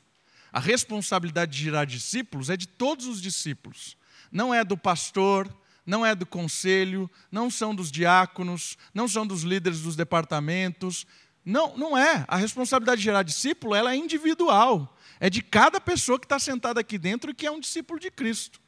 A 0.53 0.59
responsabilidade 0.59 1.51
de 1.51 1.63
gerar 1.63 1.83
discípulos 1.85 2.49
é 2.49 2.55
de 2.55 2.67
todos 2.67 3.07
os 3.07 3.21
discípulos. 3.21 3.97
Não 4.31 4.53
é 4.53 4.63
do 4.63 4.77
pastor, 4.77 5.53
não 5.85 6.05
é 6.05 6.15
do 6.15 6.25
conselho, 6.25 7.09
não 7.31 7.49
são 7.49 7.75
dos 7.75 7.91
diáconos, 7.91 8.77
não 8.93 9.07
são 9.07 9.25
dos 9.25 9.43
líderes 9.43 9.81
dos 9.81 9.95
departamentos. 9.95 11.05
Não, 11.43 11.77
não 11.77 11.97
é. 11.97 12.25
A 12.27 12.37
responsabilidade 12.37 12.99
de 12.99 13.05
gerar 13.05 13.23
discípulo 13.23 13.75
ela 13.75 13.93
é 13.93 13.95
individual. 13.95 14.97
É 15.19 15.29
de 15.29 15.41
cada 15.41 15.79
pessoa 15.79 16.19
que 16.19 16.25
está 16.25 16.39
sentada 16.39 16.79
aqui 16.79 16.97
dentro 16.97 17.31
e 17.31 17.33
que 17.33 17.45
é 17.45 17.51
um 17.51 17.59
discípulo 17.59 17.99
de 17.99 18.09
Cristo. 18.09 18.59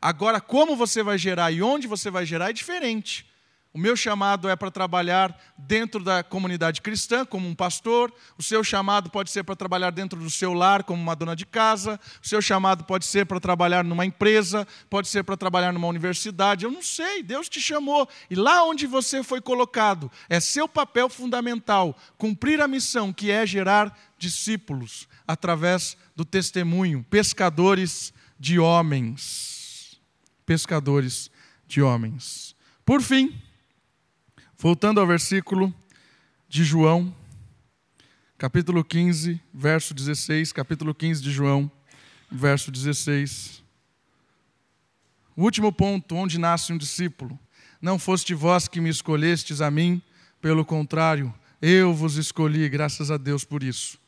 Agora, 0.00 0.40
como 0.40 0.76
você 0.76 1.02
vai 1.02 1.18
gerar 1.18 1.50
e 1.50 1.62
onde 1.62 1.86
você 1.86 2.10
vai 2.10 2.24
gerar 2.24 2.50
é 2.50 2.52
diferente. 2.52 3.29
O 3.72 3.78
meu 3.78 3.94
chamado 3.94 4.48
é 4.48 4.56
para 4.56 4.68
trabalhar 4.68 5.38
dentro 5.56 6.02
da 6.02 6.24
comunidade 6.24 6.82
cristã, 6.82 7.24
como 7.24 7.46
um 7.46 7.54
pastor. 7.54 8.12
O 8.36 8.42
seu 8.42 8.64
chamado 8.64 9.08
pode 9.10 9.30
ser 9.30 9.44
para 9.44 9.54
trabalhar 9.54 9.90
dentro 9.90 10.18
do 10.18 10.28
seu 10.28 10.52
lar, 10.52 10.82
como 10.82 11.00
uma 11.00 11.14
dona 11.14 11.36
de 11.36 11.46
casa. 11.46 11.98
O 12.20 12.26
seu 12.26 12.42
chamado 12.42 12.82
pode 12.82 13.06
ser 13.06 13.26
para 13.26 13.38
trabalhar 13.38 13.84
numa 13.84 14.04
empresa, 14.04 14.66
pode 14.88 15.06
ser 15.06 15.22
para 15.22 15.36
trabalhar 15.36 15.72
numa 15.72 15.86
universidade. 15.86 16.64
Eu 16.64 16.70
não 16.72 16.82
sei, 16.82 17.22
Deus 17.22 17.48
te 17.48 17.60
chamou. 17.60 18.08
E 18.28 18.34
lá 18.34 18.64
onde 18.64 18.88
você 18.88 19.22
foi 19.22 19.40
colocado, 19.40 20.10
é 20.28 20.40
seu 20.40 20.68
papel 20.68 21.08
fundamental 21.08 21.96
cumprir 22.18 22.60
a 22.60 22.66
missão 22.66 23.12
que 23.12 23.30
é 23.30 23.46
gerar 23.46 23.96
discípulos 24.18 25.06
através 25.28 25.96
do 26.16 26.24
testemunho, 26.24 27.06
pescadores 27.08 28.12
de 28.36 28.58
homens. 28.58 30.00
Pescadores 30.44 31.30
de 31.68 31.80
homens. 31.80 32.56
Por 32.84 33.00
fim, 33.00 33.40
Voltando 34.62 35.00
ao 35.00 35.06
versículo 35.06 35.74
de 36.46 36.64
João, 36.64 37.16
capítulo 38.36 38.84
15, 38.84 39.40
verso 39.54 39.94
16, 39.94 40.52
capítulo 40.52 40.94
15 40.94 41.22
de 41.22 41.30
João, 41.30 41.72
verso 42.30 42.70
16. 42.70 43.62
O 45.34 45.44
último 45.44 45.72
ponto, 45.72 46.14
onde 46.14 46.38
nasce 46.38 46.74
um 46.74 46.76
discípulo. 46.76 47.40
Não 47.80 47.98
foste 47.98 48.34
vós 48.34 48.68
que 48.68 48.82
me 48.82 48.90
escolhestes 48.90 49.62
a 49.62 49.70
mim, 49.70 50.02
pelo 50.42 50.62
contrário, 50.62 51.32
eu 51.62 51.94
vos 51.94 52.16
escolhi, 52.16 52.68
graças 52.68 53.10
a 53.10 53.16
Deus 53.16 53.44
por 53.44 53.62
isso. 53.62 53.98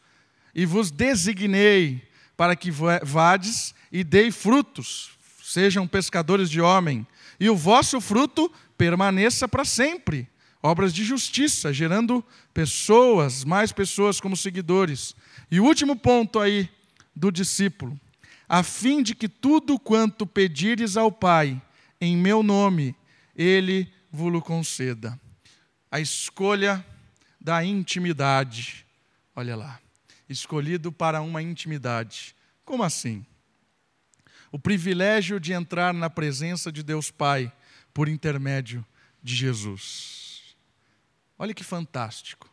E 0.55 0.67
vos 0.67 0.91
designei 0.91 2.07
para 2.37 2.55
que 2.55 2.71
vades 2.71 3.75
e 3.91 4.05
dei 4.05 4.31
frutos, 4.31 5.13
sejam 5.43 5.89
pescadores 5.89 6.51
de 6.51 6.61
homem, 6.61 7.07
e 7.41 7.49
o 7.49 7.57
vosso 7.57 8.03
fruto 8.03 8.53
permaneça 8.77 9.49
para 9.49 9.65
sempre 9.65 10.31
obras 10.63 10.95
de 10.95 11.05
justiça, 11.05 11.73
gerando 11.73 12.25
pessoas, 12.55 13.45
mais 13.45 13.73
pessoas 13.73 14.21
como 14.21 14.37
seguidores. 14.37 15.15
E 15.51 15.59
o 15.59 15.65
último 15.65 15.97
ponto 15.97 16.39
aí 16.39 16.69
do 17.15 17.33
discípulo, 17.33 17.99
a 18.49 18.63
fim 18.63 19.03
de 19.03 19.15
que 19.15 19.29
tudo 19.29 19.79
quanto 19.79 20.27
pedires 20.27 20.97
ao 20.97 21.11
Pai 21.11 21.61
em 22.01 22.17
meu 22.17 22.43
nome, 22.43 22.95
ele 23.35 23.93
vos 24.11 24.43
conceda. 24.43 25.19
A 25.91 26.01
escolha 26.01 26.85
da 27.41 27.65
intimidade. 27.65 28.87
Olha 29.35 29.57
lá. 29.57 29.81
Escolhido 30.29 30.93
para 30.93 31.21
uma 31.21 31.43
intimidade. 31.43 32.35
Como 32.65 32.83
assim? 32.83 33.25
O 34.51 34.59
privilégio 34.59 35.41
de 35.41 35.53
entrar 35.53 35.93
na 35.93 36.09
presença 36.09 36.71
de 36.71 36.83
Deus 36.83 37.11
Pai 37.11 37.53
por 37.93 38.09
intermédio 38.09 38.85
de 39.23 39.35
Jesus. 39.35 40.22
Olha 41.43 41.53
que 41.53 41.65
fantástico. 41.65 42.49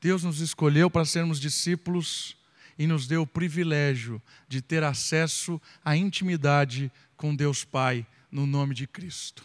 Deus 0.00 0.22
nos 0.22 0.38
escolheu 0.38 0.88
para 0.88 1.04
sermos 1.04 1.40
discípulos 1.40 2.36
e 2.78 2.86
nos 2.86 3.08
deu 3.08 3.22
o 3.22 3.26
privilégio 3.26 4.22
de 4.46 4.62
ter 4.62 4.84
acesso 4.84 5.60
à 5.84 5.96
intimidade 5.96 6.92
com 7.16 7.34
Deus 7.34 7.64
Pai 7.64 8.06
no 8.30 8.46
nome 8.46 8.72
de 8.72 8.86
Cristo. 8.86 9.44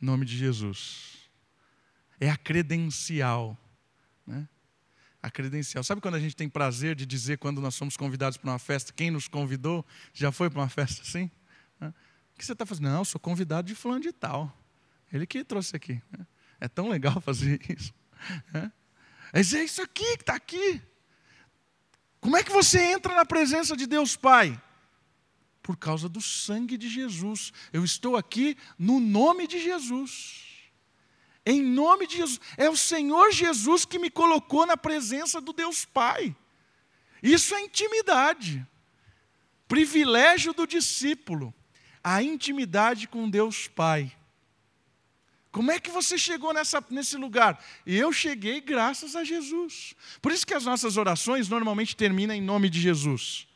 nome 0.00 0.24
de 0.24 0.38
Jesus. 0.38 1.28
É 2.20 2.30
a 2.30 2.36
credencial. 2.36 3.58
Né? 4.24 4.48
A 5.20 5.32
credencial. 5.32 5.82
Sabe 5.82 6.00
quando 6.00 6.14
a 6.14 6.20
gente 6.20 6.36
tem 6.36 6.48
prazer 6.48 6.94
de 6.94 7.04
dizer 7.04 7.38
quando 7.38 7.60
nós 7.60 7.74
somos 7.74 7.96
convidados 7.96 8.38
para 8.38 8.52
uma 8.52 8.58
festa, 8.60 8.92
quem 8.92 9.10
nos 9.10 9.26
convidou? 9.26 9.84
Já 10.14 10.30
foi 10.30 10.48
para 10.48 10.60
uma 10.60 10.68
festa 10.68 11.02
assim? 11.02 11.28
O 11.80 12.38
que 12.38 12.46
você 12.46 12.52
está 12.52 12.64
fazendo? 12.64 12.84
Não, 12.84 13.04
sou 13.04 13.20
convidado 13.20 13.66
de 13.66 13.74
fulano 13.74 14.00
de 14.00 14.12
tal. 14.12 14.56
Ele 15.12 15.26
que 15.26 15.42
trouxe 15.42 15.74
aqui. 15.74 16.00
Né? 16.16 16.24
É 16.62 16.68
tão 16.68 16.88
legal 16.88 17.18
fazer 17.20 17.60
isso. 17.68 17.92
É, 18.54 18.70
Mas 19.32 19.52
é 19.52 19.64
isso 19.64 19.82
aqui 19.82 20.16
que 20.16 20.22
está 20.22 20.36
aqui. 20.36 20.80
Como 22.20 22.36
é 22.36 22.44
que 22.44 22.52
você 22.52 22.80
entra 22.80 23.16
na 23.16 23.24
presença 23.24 23.76
de 23.76 23.84
Deus 23.84 24.14
Pai? 24.14 24.62
Por 25.60 25.76
causa 25.76 26.08
do 26.08 26.20
sangue 26.20 26.78
de 26.78 26.88
Jesus. 26.88 27.52
Eu 27.72 27.84
estou 27.84 28.16
aqui 28.16 28.56
no 28.78 29.00
nome 29.00 29.48
de 29.48 29.60
Jesus. 29.60 30.44
Em 31.44 31.60
nome 31.60 32.06
de 32.06 32.18
Jesus. 32.18 32.38
É 32.56 32.70
o 32.70 32.76
Senhor 32.76 33.32
Jesus 33.32 33.84
que 33.84 33.98
me 33.98 34.08
colocou 34.08 34.64
na 34.64 34.76
presença 34.76 35.40
do 35.40 35.52
Deus 35.52 35.84
Pai. 35.84 36.36
Isso 37.20 37.56
é 37.56 37.60
intimidade. 37.60 38.64
Privilégio 39.66 40.52
do 40.52 40.64
discípulo. 40.64 41.52
A 42.04 42.22
intimidade 42.22 43.08
com 43.08 43.28
Deus 43.28 43.66
Pai. 43.66 44.16
Como 45.52 45.70
é 45.70 45.78
que 45.78 45.90
você 45.90 46.16
chegou 46.16 46.54
nessa, 46.54 46.82
nesse 46.88 47.16
lugar? 47.18 47.62
Eu 47.86 48.10
cheguei 48.10 48.60
graças 48.60 49.14
a 49.14 49.22
Jesus. 49.22 49.94
Por 50.22 50.32
isso 50.32 50.46
que 50.46 50.54
as 50.54 50.64
nossas 50.64 50.96
orações 50.96 51.48
normalmente 51.48 51.94
terminam 51.94 52.34
em 52.34 52.40
nome 52.40 52.70
de 52.70 52.80
Jesus. 52.80 53.46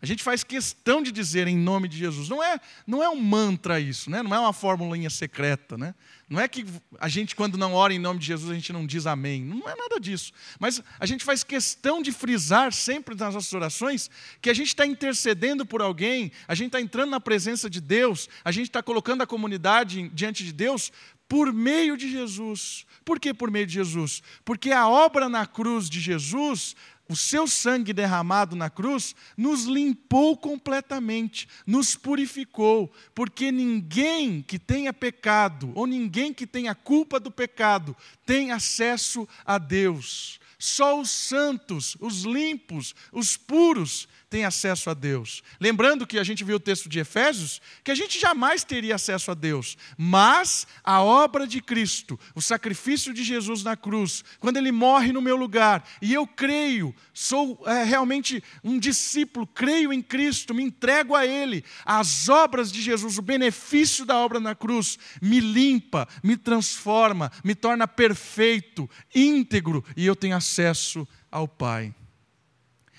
A 0.00 0.06
gente 0.06 0.22
faz 0.22 0.44
questão 0.44 1.02
de 1.02 1.10
dizer 1.10 1.48
em 1.48 1.56
nome 1.56 1.88
de 1.88 1.98
Jesus. 1.98 2.28
Não 2.28 2.40
é, 2.42 2.60
não 2.86 3.02
é 3.02 3.08
um 3.08 3.20
mantra 3.20 3.80
isso, 3.80 4.08
né? 4.08 4.22
não 4.22 4.32
é 4.32 4.38
uma 4.38 4.52
formulinha 4.52 5.10
secreta. 5.10 5.76
Né? 5.76 5.92
Não 6.30 6.40
é 6.40 6.46
que 6.46 6.64
a 7.00 7.08
gente, 7.08 7.34
quando 7.34 7.58
não 7.58 7.74
ora 7.74 7.92
em 7.92 7.98
nome 7.98 8.20
de 8.20 8.26
Jesus, 8.26 8.48
a 8.48 8.54
gente 8.54 8.72
não 8.72 8.86
diz 8.86 9.06
amém. 9.06 9.42
Não 9.44 9.68
é 9.68 9.74
nada 9.74 9.98
disso. 9.98 10.32
Mas 10.60 10.80
a 11.00 11.04
gente 11.04 11.24
faz 11.24 11.42
questão 11.42 12.00
de 12.00 12.12
frisar 12.12 12.72
sempre 12.72 13.16
nas 13.16 13.34
nossas 13.34 13.52
orações 13.52 14.08
que 14.40 14.48
a 14.48 14.54
gente 14.54 14.68
está 14.68 14.86
intercedendo 14.86 15.66
por 15.66 15.82
alguém, 15.82 16.30
a 16.46 16.54
gente 16.54 16.68
está 16.68 16.80
entrando 16.80 17.10
na 17.10 17.20
presença 17.20 17.68
de 17.68 17.80
Deus, 17.80 18.28
a 18.44 18.52
gente 18.52 18.68
está 18.68 18.80
colocando 18.80 19.22
a 19.22 19.26
comunidade 19.26 20.08
diante 20.10 20.44
de 20.44 20.52
Deus 20.52 20.92
por 21.28 21.52
meio 21.52 21.96
de 21.96 22.10
Jesus. 22.10 22.86
Por 23.04 23.18
que 23.18 23.34
por 23.34 23.50
meio 23.50 23.66
de 23.66 23.74
Jesus? 23.74 24.22
Porque 24.44 24.70
a 24.70 24.88
obra 24.88 25.28
na 25.28 25.44
cruz 25.44 25.90
de 25.90 26.00
Jesus 26.00 26.76
o 27.08 27.16
seu 27.16 27.48
sangue 27.48 27.92
derramado 27.92 28.54
na 28.54 28.68
cruz 28.68 29.14
nos 29.36 29.64
limpou 29.64 30.36
completamente, 30.36 31.48
nos 31.66 31.96
purificou, 31.96 32.92
porque 33.14 33.50
ninguém 33.50 34.42
que 34.42 34.58
tenha 34.58 34.92
pecado, 34.92 35.72
ou 35.74 35.86
ninguém 35.86 36.34
que 36.34 36.46
tenha 36.46 36.74
culpa 36.74 37.18
do 37.18 37.30
pecado, 37.30 37.96
tem 38.26 38.52
acesso 38.52 39.26
a 39.44 39.56
Deus. 39.56 40.38
Só 40.58 41.00
os 41.00 41.10
santos, 41.10 41.96
os 42.00 42.24
limpos, 42.24 42.94
os 43.12 43.36
puros 43.36 44.08
têm 44.30 44.44
acesso 44.44 44.90
a 44.90 44.94
Deus. 44.94 45.42
Lembrando 45.60 46.06
que 46.06 46.18
a 46.18 46.24
gente 46.24 46.44
viu 46.44 46.56
o 46.56 46.60
texto 46.60 46.88
de 46.88 46.98
Efésios, 46.98 47.60
que 47.82 47.90
a 47.90 47.94
gente 47.94 48.20
jamais 48.20 48.62
teria 48.62 48.94
acesso 48.94 49.30
a 49.30 49.34
Deus, 49.34 49.76
mas 49.96 50.66
a 50.84 51.02
obra 51.02 51.46
de 51.46 51.60
Cristo, 51.62 52.18
o 52.34 52.42
sacrifício 52.42 53.14
de 53.14 53.24
Jesus 53.24 53.62
na 53.62 53.76
cruz, 53.76 54.22
quando 54.38 54.58
ele 54.58 54.70
morre 54.70 55.12
no 55.12 55.22
meu 55.22 55.36
lugar, 55.36 55.86
e 56.02 56.12
eu 56.12 56.26
creio, 56.26 56.94
sou 57.14 57.62
é, 57.66 57.84
realmente 57.84 58.42
um 58.62 58.78
discípulo, 58.78 59.46
creio 59.46 59.92
em 59.92 60.02
Cristo, 60.02 60.54
me 60.54 60.62
entrego 60.62 61.14
a 61.14 61.26
Ele, 61.26 61.64
as 61.84 62.28
obras 62.28 62.70
de 62.70 62.82
Jesus, 62.82 63.18
o 63.18 63.22
benefício 63.22 64.04
da 64.04 64.16
obra 64.18 64.38
na 64.38 64.54
cruz, 64.54 64.98
me 65.22 65.40
limpa, 65.40 66.06
me 66.22 66.36
transforma, 66.36 67.32
me 67.42 67.54
torna 67.54 67.88
perfeito, 67.88 68.88
íntegro, 69.14 69.84
e 69.96 70.04
eu 70.04 70.14
tenho 70.14 70.36
acesso 70.36 71.06
ao 71.30 71.48
Pai. 71.48 71.94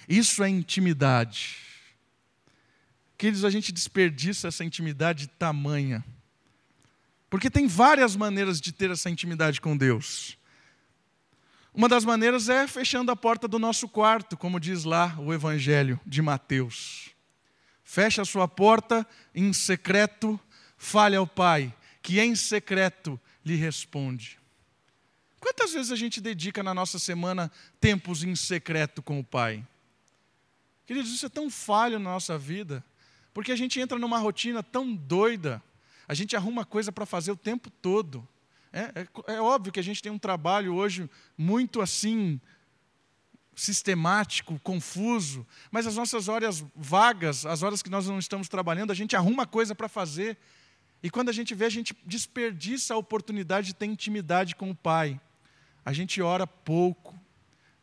Isso 0.10 0.44
é 0.44 0.50
intimidade. 0.50 1.58
Queridos, 3.16 3.46
a 3.46 3.50
gente 3.52 3.72
desperdiça 3.72 4.48
essa 4.48 4.66
intimidade 4.66 5.28
tamanha. 5.28 6.04
Porque 7.30 7.48
tem 7.48 7.68
várias 7.68 8.16
maneiras 8.16 8.60
de 8.60 8.72
ter 8.72 8.90
essa 8.90 9.08
intimidade 9.08 9.62
com 9.62 9.78
Deus. 9.78 10.36
Uma 11.72 11.88
das 11.88 12.04
maneiras 12.04 12.50
é 12.50 12.68
fechando 12.68 13.12
a 13.12 13.16
porta 13.16 13.48
do 13.48 13.60
nosso 13.60 13.88
quarto, 13.88 14.36
como 14.36 14.60
diz 14.60 14.84
lá 14.84 15.16
o 15.20 15.32
Evangelho 15.32 16.00
de 16.04 16.24
Mateus. 16.24 17.12
Fecha 17.84 18.24
a 18.24 18.26
sua 18.26 18.48
porta 18.48 19.06
em 19.36 19.54
secreto, 19.54 20.40
fale 20.76 21.16
ao 21.16 21.28
Pai, 21.28 21.72
que 22.02 22.20
em 22.20 22.36
secreto 22.36 23.20
lhe 23.46 23.56
responde. 23.56 24.40
Quantas 25.40 25.72
vezes 25.72 25.92
a 25.92 25.96
gente 25.96 26.20
dedica 26.20 26.64
na 26.64 26.74
nossa 26.74 26.98
semana 26.98 27.52
tempos 27.80 28.24
em 28.24 28.36
secreto 28.36 29.04
com 29.04 29.20
o 29.20 29.24
Pai? 29.24 29.64
Queridos, 30.90 31.14
isso 31.14 31.28
é 31.28 31.30
tão 31.30 31.52
falho 31.52 32.00
na 32.00 32.10
nossa 32.10 32.36
vida, 32.36 32.84
porque 33.32 33.52
a 33.52 33.56
gente 33.56 33.80
entra 33.80 34.00
numa 34.00 34.18
rotina 34.18 34.64
tão 34.64 34.96
doida, 34.96 35.62
a 36.08 36.16
gente 36.16 36.36
arruma 36.36 36.66
coisa 36.66 36.92
para 36.92 37.06
fazer 37.06 37.32
o 37.32 37.36
tempo 37.36 37.70
todo. 37.70 38.28
É, 38.74 38.80
é, 38.80 39.34
é, 39.36 39.40
óbvio 39.40 39.72
que 39.72 39.80
a 39.80 39.84
gente 39.84 40.02
tem 40.02 40.12
um 40.12 40.18
trabalho 40.18 40.74
hoje 40.74 41.08
muito 41.38 41.80
assim, 41.80 42.42
sistemático, 43.56 44.60
confuso, 44.64 45.46
mas 45.70 45.86
as 45.86 45.96
nossas 45.96 46.28
horas 46.28 46.66
vagas, 46.76 47.46
as 47.46 47.62
horas 47.62 47.84
que 47.84 47.90
nós 47.92 48.08
não 48.08 48.18
estamos 48.18 48.50
trabalhando, 48.50 48.90
a 48.90 48.96
gente 48.96 49.16
arruma 49.16 49.46
coisa 49.46 49.76
para 49.76 49.88
fazer. 49.88 50.40
E 51.04 51.12
quando 51.12 51.30
a 51.30 51.34
gente 51.34 51.54
vê, 51.54 51.66
a 51.66 51.70
gente 51.70 51.96
desperdiça 52.04 52.96
a 52.96 52.98
oportunidade 52.98 53.68
de 53.68 53.76
ter 53.76 53.86
intimidade 53.86 54.56
com 54.56 54.72
o 54.72 54.76
Pai 54.76 55.22
a 55.90 55.94
gente 55.94 56.22
ora 56.22 56.46
pouco. 56.46 57.19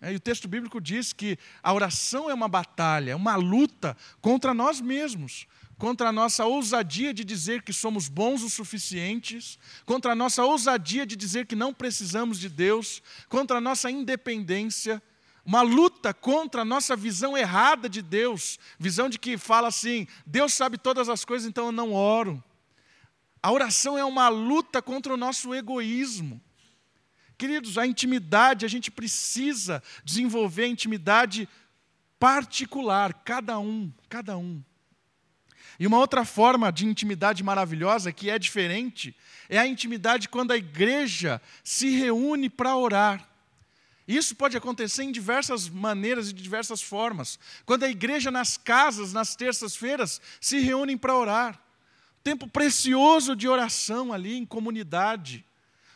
É, 0.07 0.13
e 0.13 0.15
o 0.15 0.21
texto 0.21 0.47
bíblico 0.47 0.81
diz 0.81 1.13
que 1.13 1.37
a 1.61 1.73
oração 1.73 2.31
é 2.31 2.35
uma 2.35 2.47
batalha, 2.47 3.11
é 3.11 3.17
uma 3.17 3.35
luta 3.35 3.97
contra 4.21 4.55
nós 4.55 4.81
mesmos, 4.81 5.49
contra 5.79 6.11
a 6.11 6.13
nossa 6.13 6.47
ousadia 6.47 7.13
de 7.13 7.25
dizer 7.25 7.63
que 7.63 7.73
somos 7.73 8.09
bons 8.09 8.45
o 8.45 8.49
suficientes, 8.49 9.59
contra 9.85 10.13
a 10.13 10.15
nossa 10.15 10.45
ousadia 10.45 11.05
de 11.05 11.17
dizer 11.17 11.47
que 11.47 11.57
não 11.57 11.75
precisamos 11.75 12.39
de 12.39 12.49
Deus, 12.49 13.03
contra 13.29 13.59
a 13.59 13.61
nossa 13.61 13.91
independência, 13.91 15.03
uma 15.45 15.63
luta 15.63 16.15
contra 16.15 16.63
a 16.63 16.65
nossa 16.65 16.95
visão 16.95 17.37
errada 17.37 17.89
de 17.89 18.01
Deus, 18.01 18.61
visão 18.79 19.09
de 19.09 19.19
que 19.19 19.37
fala 19.37 19.67
assim: 19.67 20.07
Deus 20.25 20.55
sabe 20.55 20.79
todas 20.79 21.09
as 21.09 21.25
coisas, 21.25 21.49
então 21.49 21.67
eu 21.67 21.73
não 21.73 21.93
oro. 21.93 22.41
A 23.43 23.51
oração 23.51 23.99
é 23.99 24.05
uma 24.05 24.29
luta 24.29 24.81
contra 24.81 25.13
o 25.13 25.17
nosso 25.17 25.53
egoísmo. 25.53 26.41
Queridos, 27.39 27.77
a 27.77 27.87
intimidade, 27.87 28.65
a 28.65 28.69
gente 28.69 28.91
precisa 28.91 29.83
desenvolver 30.05 30.65
a 30.65 30.69
intimidade 30.69 31.49
particular, 32.19 33.13
cada 33.13 33.59
um, 33.59 33.93
cada 34.09 34.39
um. 34.39 34.63
E 35.79 35.87
uma 35.87 35.99
outra 35.99 36.25
forma 36.25 36.73
de 36.73 36.87
intimidade 36.87 37.43
maravilhosa, 37.43 38.13
que 38.13 38.31
é 38.31 38.39
diferente, 38.39 39.15
é 39.49 39.59
a 39.59 39.67
intimidade 39.67 40.29
quando 40.29 40.53
a 40.53 40.57
igreja 40.57 41.41
se 41.63 41.91
reúne 41.91 42.49
para 42.49 42.77
orar. 42.77 43.29
Isso 44.09 44.37
pode 44.37 44.57
acontecer 44.57 45.03
em 45.03 45.13
diversas 45.13 45.69
maneiras 45.69 46.31
e 46.31 46.33
de 46.33 46.43
diversas 46.43 46.81
formas. 46.81 47.39
Quando 47.67 47.83
a 47.83 47.91
igreja 47.91 48.31
nas 48.31 48.57
casas, 48.57 49.13
nas 49.13 49.35
terças-feiras, 49.35 50.21
se 50.41 50.61
reúnem 50.61 50.97
para 50.97 51.17
orar. 51.17 51.61
Tempo 52.23 52.49
precioso 52.49 53.37
de 53.37 53.49
oração 53.49 54.13
ali 54.13 54.37
em 54.37 54.47
comunidade. 54.47 55.45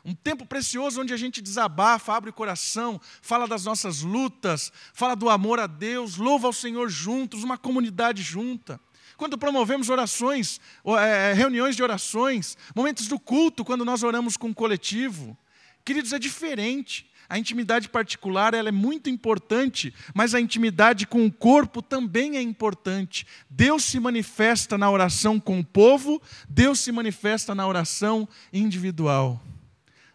Um 0.05 0.15
tempo 0.15 0.47
precioso 0.47 1.01
onde 1.01 1.13
a 1.13 1.17
gente 1.17 1.43
desabafa, 1.43 2.15
abre 2.15 2.31
o 2.31 2.33
coração, 2.33 3.01
fala 3.21 3.47
das 3.47 3.65
nossas 3.65 4.03
lutas, 4.03 4.73
fala 4.95 5.15
do 5.15 5.29
amor 5.29 5.61
a 5.61 5.67
Deus, 5.67 6.17
louva 6.17 6.47
ao 6.47 6.53
Senhor 6.53 6.89
juntos, 6.89 7.45
uma 7.45 7.59
comunidade 7.59 8.23
junta. 8.23 8.81
Quando 9.17 9.37
promovemos 9.37 9.91
orações, 9.91 10.59
é, 10.99 11.31
é, 11.31 11.33
reuniões 11.35 11.77
de 11.77 11.83
orações, 11.83 12.57
momentos 12.75 13.07
do 13.07 13.19
culto, 13.19 13.65
quando 13.65 13.85
nós 13.85 14.03
oramos 14.03 14.35
com 14.35 14.49
o 14.49 14.55
coletivo. 14.55 15.37
Queridos, 15.85 16.15
é 16.15 16.19
diferente. 16.19 17.07
A 17.29 17.39
intimidade 17.39 17.89
particular 17.89 18.55
ela 18.55 18.71
é 18.71 18.73
muito 18.73 19.09
importante, 19.09 19.95
mas 20.15 20.35
a 20.35 20.41
intimidade 20.41 21.07
com 21.07 21.25
o 21.27 21.31
corpo 21.31 21.81
também 21.81 22.37
é 22.37 22.43
importante. 22.43 23.25
Deus 23.49 23.85
se 23.85 24.01
manifesta 24.01 24.77
na 24.77 24.91
oração 24.91 25.39
com 25.39 25.61
o 25.61 25.65
povo, 25.65 26.21
Deus 26.49 26.81
se 26.81 26.91
manifesta 26.91 27.55
na 27.55 27.69
oração 27.69 28.29
individual. 28.53 29.41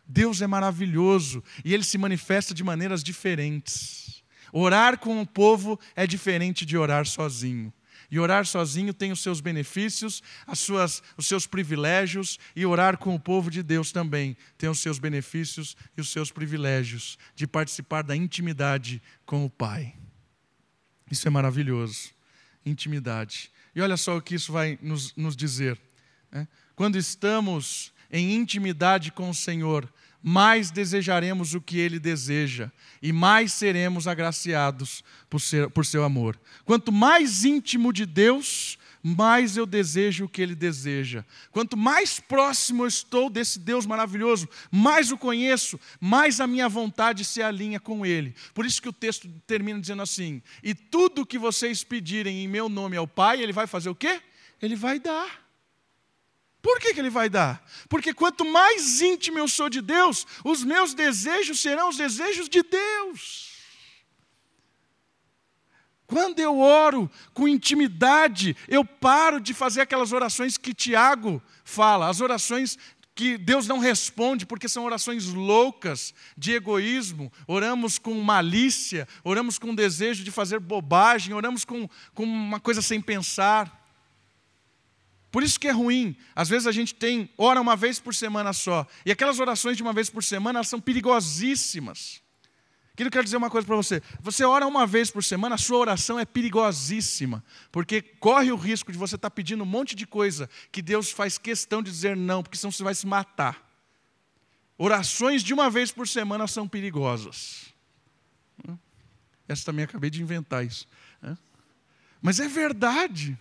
Deus 0.08 0.42
é 0.42 0.48
maravilhoso 0.48 1.44
e 1.64 1.74
ele 1.74 1.84
se 1.84 1.98
manifesta 1.98 2.54
de 2.54 2.64
maneiras 2.64 3.04
diferentes. 3.04 4.24
Orar 4.52 5.00
com 5.00 5.22
o 5.22 5.26
povo 5.26 5.80
é 5.96 6.06
diferente 6.08 6.66
de 6.66 6.78
orar 6.78 7.06
sozinho. 7.06 7.74
E 8.10 8.20
orar 8.20 8.46
sozinho 8.46 8.94
tem 8.94 9.12
os 9.12 9.20
seus 9.20 9.42
benefícios, 9.42 10.22
as 10.46 10.60
suas, 10.60 11.02
os 11.18 11.28
seus 11.28 11.48
privilégios, 11.48 12.38
e 12.56 12.66
orar 12.66 12.98
com 12.98 13.16
o 13.16 13.20
povo 13.20 13.50
de 13.50 13.64
Deus 13.64 13.92
também 13.92 14.38
tem 14.58 14.70
os 14.70 14.80
seus 14.80 15.00
benefícios 15.00 15.76
e 15.98 16.02
os 16.02 16.10
seus 16.10 16.32
privilégios 16.32 17.18
de 17.36 17.48
participar 17.48 18.04
da 18.04 18.16
intimidade 18.16 19.02
com 19.26 19.44
o 19.44 19.50
Pai. 19.50 19.96
Isso 21.10 21.28
é 21.28 21.32
maravilhoso. 21.32 22.12
Intimidade. 22.66 23.52
E 23.76 23.82
olha 23.82 23.98
só 23.98 24.18
o 24.18 24.22
que 24.22 24.36
isso 24.36 24.52
vai 24.52 24.80
nos, 24.82 25.16
nos 25.16 25.36
dizer. 25.36 25.80
Né? 26.32 26.48
Quando 26.76 26.98
estamos 26.98 27.92
em 28.16 28.34
intimidade 28.34 29.12
com 29.12 29.30
o 29.30 29.36
Senhor, 29.36 29.92
mais 30.24 30.72
desejaremos 30.72 31.54
o 31.54 31.60
que 31.60 31.78
Ele 31.78 32.00
deseja 32.00 32.72
e 33.02 33.12
mais 33.12 33.52
seremos 33.52 34.08
agraciados 34.08 35.04
por, 35.30 35.42
ser, 35.42 35.70
por 35.70 35.86
seu 35.86 36.02
amor. 36.02 36.40
Quanto 36.64 36.94
mais 36.94 37.44
íntimo 37.44 37.92
de 37.92 38.06
Deus, 38.06 38.78
mais 39.04 39.58
eu 39.58 39.66
desejo 39.66 40.26
o 40.26 40.30
que 40.30 40.42
Ele 40.42 40.56
deseja. 40.56 41.26
Quanto 41.52 41.76
mais 41.76 42.22
próximo 42.22 42.84
eu 42.84 42.88
estou 42.88 43.30
desse 43.30 43.60
Deus 43.60 43.86
maravilhoso, 43.86 44.48
mais 44.72 45.12
o 45.12 45.18
conheço, 45.18 45.78
mais 46.00 46.40
a 46.40 46.48
minha 46.48 46.70
vontade 46.70 47.26
se 47.26 47.42
alinha 47.42 47.82
com 47.82 48.06
Ele. 48.06 48.34
Por 48.54 48.66
isso 48.66 48.82
que 48.82 48.90
o 48.90 48.94
texto 48.94 49.28
termina 49.46 49.80
dizendo 49.82 50.02
assim: 50.02 50.42
E 50.64 50.74
tudo 50.74 51.26
que 51.26 51.38
vocês 51.38 51.84
pedirem 51.84 52.46
em 52.46 52.48
meu 52.48 52.70
nome 52.70 52.96
ao 52.96 53.08
Pai, 53.08 53.42
Ele 53.42 53.52
vai 53.52 53.68
fazer 53.68 53.90
o 53.90 53.96
quê? 53.96 54.22
Ele 54.62 54.76
vai 54.78 55.00
dar. 55.02 55.45
Por 56.66 56.80
que, 56.80 56.96
que 56.96 57.00
ele 57.00 57.12
vai 57.12 57.30
dar? 57.30 57.64
Porque 57.88 58.12
quanto 58.12 58.44
mais 58.44 59.00
íntimo 59.00 59.38
eu 59.38 59.48
sou 59.48 59.70
de 59.70 59.82
Deus, 59.82 60.26
os 60.44 60.64
meus 60.64 60.96
desejos 60.96 61.60
serão 61.60 61.90
os 61.90 61.96
desejos 61.96 62.50
de 62.50 62.64
Deus. 62.64 63.52
Quando 66.08 66.40
eu 66.40 66.58
oro 66.58 67.08
com 67.36 67.48
intimidade, 67.48 68.58
eu 68.68 68.84
paro 68.84 69.40
de 69.40 69.54
fazer 69.54 69.82
aquelas 69.82 70.12
orações 70.12 70.58
que 70.58 70.74
Tiago 70.74 71.40
fala, 71.64 72.10
as 72.10 72.20
orações 72.20 72.80
que 73.14 73.38
Deus 73.38 73.68
não 73.68 73.78
responde 73.78 74.44
porque 74.44 74.68
são 74.68 74.86
orações 74.86 75.28
loucas, 75.28 76.16
de 76.36 76.54
egoísmo, 76.54 77.32
oramos 77.46 78.00
com 78.00 78.16
malícia, 78.16 79.08
oramos 79.24 79.60
com 79.60 79.76
desejo 79.76 80.24
de 80.24 80.32
fazer 80.32 80.60
bobagem, 80.60 81.36
oramos 81.36 81.64
com, 81.64 81.88
com 82.16 82.24
uma 82.24 82.60
coisa 82.60 82.82
sem 82.82 83.00
pensar. 83.00 83.85
Por 85.36 85.44
isso 85.44 85.60
que 85.60 85.68
é 85.68 85.72
ruim. 85.72 86.16
Às 86.34 86.48
vezes 86.48 86.66
a 86.66 86.72
gente 86.72 86.96
tem, 86.96 87.30
ora 87.38 87.60
uma 87.60 87.76
vez 87.76 88.00
por 88.00 88.16
semana 88.16 88.54
só. 88.54 88.88
E 89.06 89.12
aquelas 89.12 89.38
orações 89.38 89.76
de 89.76 89.84
uma 89.84 89.92
vez 89.92 90.10
por 90.10 90.24
semana, 90.24 90.60
elas 90.60 90.70
são 90.70 90.80
perigosíssimas. 90.80 92.22
Quero 92.96 93.12
quero 93.12 93.26
dizer 93.26 93.36
uma 93.36 93.50
coisa 93.50 93.68
para 93.68 93.76
você. 93.76 94.02
Você 94.22 94.46
ora 94.46 94.66
uma 94.66 94.88
vez 94.88 95.12
por 95.12 95.22
semana, 95.22 95.56
a 95.56 95.58
sua 95.58 95.80
oração 95.80 96.18
é 96.18 96.24
perigosíssima. 96.24 97.44
Porque 97.70 98.02
corre 98.02 98.50
o 98.50 98.56
risco 98.56 98.94
de 98.94 98.98
você 98.98 99.16
estar 99.16 99.30
tá 99.30 99.36
pedindo 99.36 99.62
um 99.62 99.68
monte 99.68 99.94
de 99.94 100.08
coisa 100.08 100.50
que 100.72 100.82
Deus 100.82 101.12
faz 101.12 101.38
questão 101.38 101.84
de 101.84 101.92
dizer 101.92 102.16
não, 102.16 102.42
porque 102.42 102.58
senão 102.58 102.72
você 102.72 102.82
vai 102.82 102.96
se 102.96 103.06
matar. 103.06 103.62
Orações 104.78 105.44
de 105.44 105.54
uma 105.54 105.70
vez 105.70 105.92
por 105.92 106.08
semana 106.08 106.48
são 106.48 106.66
perigosas. 106.66 107.74
Essa 109.50 109.66
também 109.66 109.84
acabei 109.84 110.10
de 110.10 110.22
inventar 110.22 110.66
isso. 110.66 110.88
Mas 112.22 112.40
é 112.40 112.48
verdade. 112.48 113.38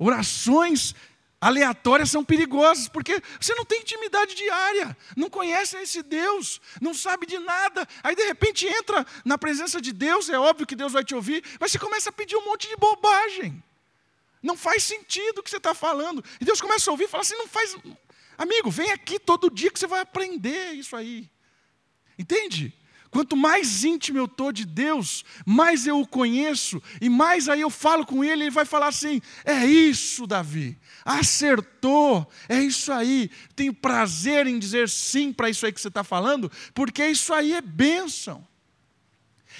Orações 0.00 0.94
aleatórias 1.38 2.10
são 2.10 2.24
perigosas, 2.24 2.88
porque 2.88 3.22
você 3.38 3.54
não 3.54 3.66
tem 3.66 3.80
intimidade 3.82 4.34
diária, 4.34 4.96
não 5.14 5.28
conhece 5.28 5.76
esse 5.76 6.02
Deus, 6.02 6.58
não 6.80 6.94
sabe 6.94 7.26
de 7.26 7.38
nada. 7.38 7.86
Aí 8.02 8.16
de 8.16 8.24
repente 8.24 8.66
entra 8.66 9.06
na 9.26 9.36
presença 9.36 9.78
de 9.78 9.92
Deus, 9.92 10.30
é 10.30 10.38
óbvio 10.38 10.66
que 10.66 10.74
Deus 10.74 10.92
vai 10.92 11.04
te 11.04 11.14
ouvir, 11.14 11.44
mas 11.60 11.70
você 11.70 11.78
começa 11.78 12.08
a 12.08 12.12
pedir 12.12 12.34
um 12.34 12.46
monte 12.46 12.66
de 12.66 12.76
bobagem. 12.76 13.62
Não 14.42 14.56
faz 14.56 14.84
sentido 14.84 15.40
o 15.40 15.42
que 15.42 15.50
você 15.50 15.58
está 15.58 15.74
falando. 15.74 16.24
E 16.40 16.46
Deus 16.46 16.62
começa 16.62 16.90
a 16.90 16.92
ouvir 16.92 17.04
e 17.04 17.08
fala 17.08 17.20
assim: 17.20 17.36
não 17.36 17.46
faz. 17.46 17.76
Amigo, 18.38 18.70
vem 18.70 18.90
aqui 18.90 19.18
todo 19.18 19.50
dia 19.50 19.70
que 19.70 19.78
você 19.78 19.86
vai 19.86 20.00
aprender 20.00 20.72
isso 20.72 20.96
aí. 20.96 21.30
Entende? 22.18 22.74
Quanto 23.10 23.36
mais 23.36 23.82
íntimo 23.82 24.18
eu 24.18 24.26
estou 24.26 24.52
de 24.52 24.64
Deus, 24.64 25.24
mais 25.44 25.84
eu 25.84 26.00
o 26.00 26.06
conheço, 26.06 26.80
e 27.00 27.08
mais 27.08 27.48
aí 27.48 27.60
eu 27.60 27.70
falo 27.70 28.06
com 28.06 28.22
ele, 28.22 28.44
ele 28.44 28.50
vai 28.50 28.64
falar 28.64 28.86
assim: 28.86 29.20
é 29.44 29.66
isso, 29.66 30.28
Davi, 30.28 30.78
acertou, 31.04 32.30
é 32.48 32.60
isso 32.60 32.92
aí. 32.92 33.28
Tenho 33.56 33.74
prazer 33.74 34.46
em 34.46 34.60
dizer 34.60 34.88
sim 34.88 35.32
para 35.32 35.50
isso 35.50 35.66
aí 35.66 35.72
que 35.72 35.80
você 35.80 35.88
está 35.88 36.04
falando, 36.04 36.50
porque 36.72 37.04
isso 37.04 37.34
aí 37.34 37.52
é 37.52 37.60
bênção. 37.60 38.46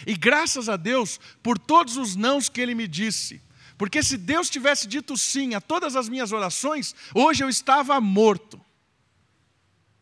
E 0.06 0.14
graças 0.14 0.68
a 0.68 0.76
Deus 0.76 1.18
por 1.42 1.58
todos 1.58 1.96
os 1.96 2.14
nãos 2.14 2.48
que 2.48 2.60
ele 2.60 2.74
me 2.74 2.86
disse, 2.86 3.42
porque 3.76 4.00
se 4.00 4.16
Deus 4.16 4.48
tivesse 4.48 4.86
dito 4.86 5.16
sim 5.16 5.54
a 5.54 5.60
todas 5.60 5.96
as 5.96 6.08
minhas 6.08 6.30
orações, 6.30 6.94
hoje 7.12 7.42
eu 7.42 7.48
estava 7.48 8.00
morto. 8.00 8.60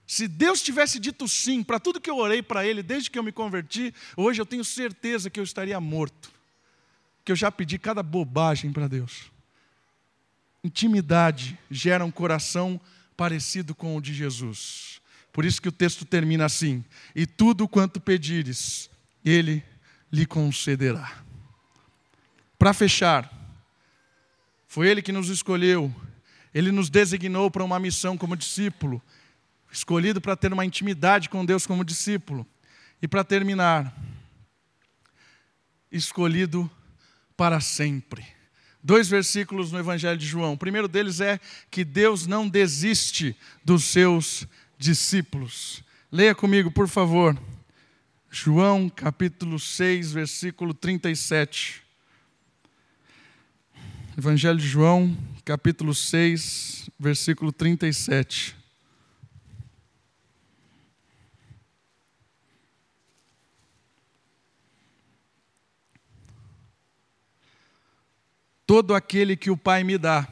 Se 0.08 0.26
Deus 0.26 0.62
tivesse 0.62 0.98
dito 0.98 1.28
sim 1.28 1.62
para 1.62 1.78
tudo 1.78 2.00
que 2.00 2.08
eu 2.08 2.16
orei 2.16 2.42
para 2.42 2.66
Ele 2.66 2.82
desde 2.82 3.10
que 3.10 3.18
eu 3.18 3.22
me 3.22 3.30
converti, 3.30 3.94
hoje 4.16 4.40
eu 4.40 4.46
tenho 4.46 4.64
certeza 4.64 5.28
que 5.28 5.38
eu 5.38 5.44
estaria 5.44 5.78
morto. 5.78 6.32
Que 7.22 7.30
eu 7.30 7.36
já 7.36 7.52
pedi 7.52 7.78
cada 7.78 8.02
bobagem 8.02 8.72
para 8.72 8.88
Deus. 8.88 9.30
Intimidade 10.64 11.58
gera 11.70 12.06
um 12.06 12.10
coração 12.10 12.80
parecido 13.18 13.74
com 13.74 13.98
o 13.98 14.00
de 14.00 14.14
Jesus. 14.14 14.98
Por 15.30 15.44
isso 15.44 15.60
que 15.60 15.68
o 15.68 15.72
texto 15.72 16.06
termina 16.06 16.46
assim: 16.46 16.82
E 17.14 17.26
tudo 17.26 17.68
quanto 17.68 18.00
pedires, 18.00 18.88
Ele 19.22 19.62
lhe 20.10 20.24
concederá. 20.24 21.22
Para 22.58 22.72
fechar, 22.72 23.30
foi 24.66 24.88
Ele 24.88 25.02
que 25.02 25.12
nos 25.12 25.28
escolheu, 25.28 25.94
Ele 26.54 26.72
nos 26.72 26.88
designou 26.88 27.50
para 27.50 27.62
uma 27.62 27.78
missão 27.78 28.16
como 28.16 28.34
discípulo 28.34 29.02
escolhido 29.70 30.20
para 30.20 30.36
ter 30.36 30.52
uma 30.52 30.64
intimidade 30.64 31.28
com 31.28 31.44
Deus 31.44 31.66
como 31.66 31.84
discípulo. 31.84 32.46
E 33.00 33.06
para 33.06 33.22
terminar, 33.22 33.94
escolhido 35.90 36.70
para 37.36 37.60
sempre. 37.60 38.26
Dois 38.82 39.08
versículos 39.08 39.70
no 39.70 39.78
Evangelho 39.78 40.18
de 40.18 40.26
João. 40.26 40.54
O 40.54 40.58
primeiro 40.58 40.88
deles 40.88 41.20
é 41.20 41.38
que 41.70 41.84
Deus 41.84 42.26
não 42.26 42.48
desiste 42.48 43.36
dos 43.64 43.84
seus 43.84 44.46
discípulos. 44.78 45.82
Leia 46.10 46.34
comigo, 46.34 46.70
por 46.70 46.88
favor. 46.88 47.38
João 48.30 48.88
capítulo 48.88 49.58
6, 49.58 50.12
versículo 50.12 50.74
37. 50.74 51.82
Evangelho 54.16 54.58
de 54.58 54.66
João, 54.66 55.16
capítulo 55.44 55.94
6, 55.94 56.90
versículo 56.98 57.52
37. 57.52 58.57
Todo 68.68 68.94
aquele 68.94 69.34
que 69.34 69.50
o 69.50 69.56
Pai 69.56 69.82
me 69.82 69.96
dá, 69.96 70.28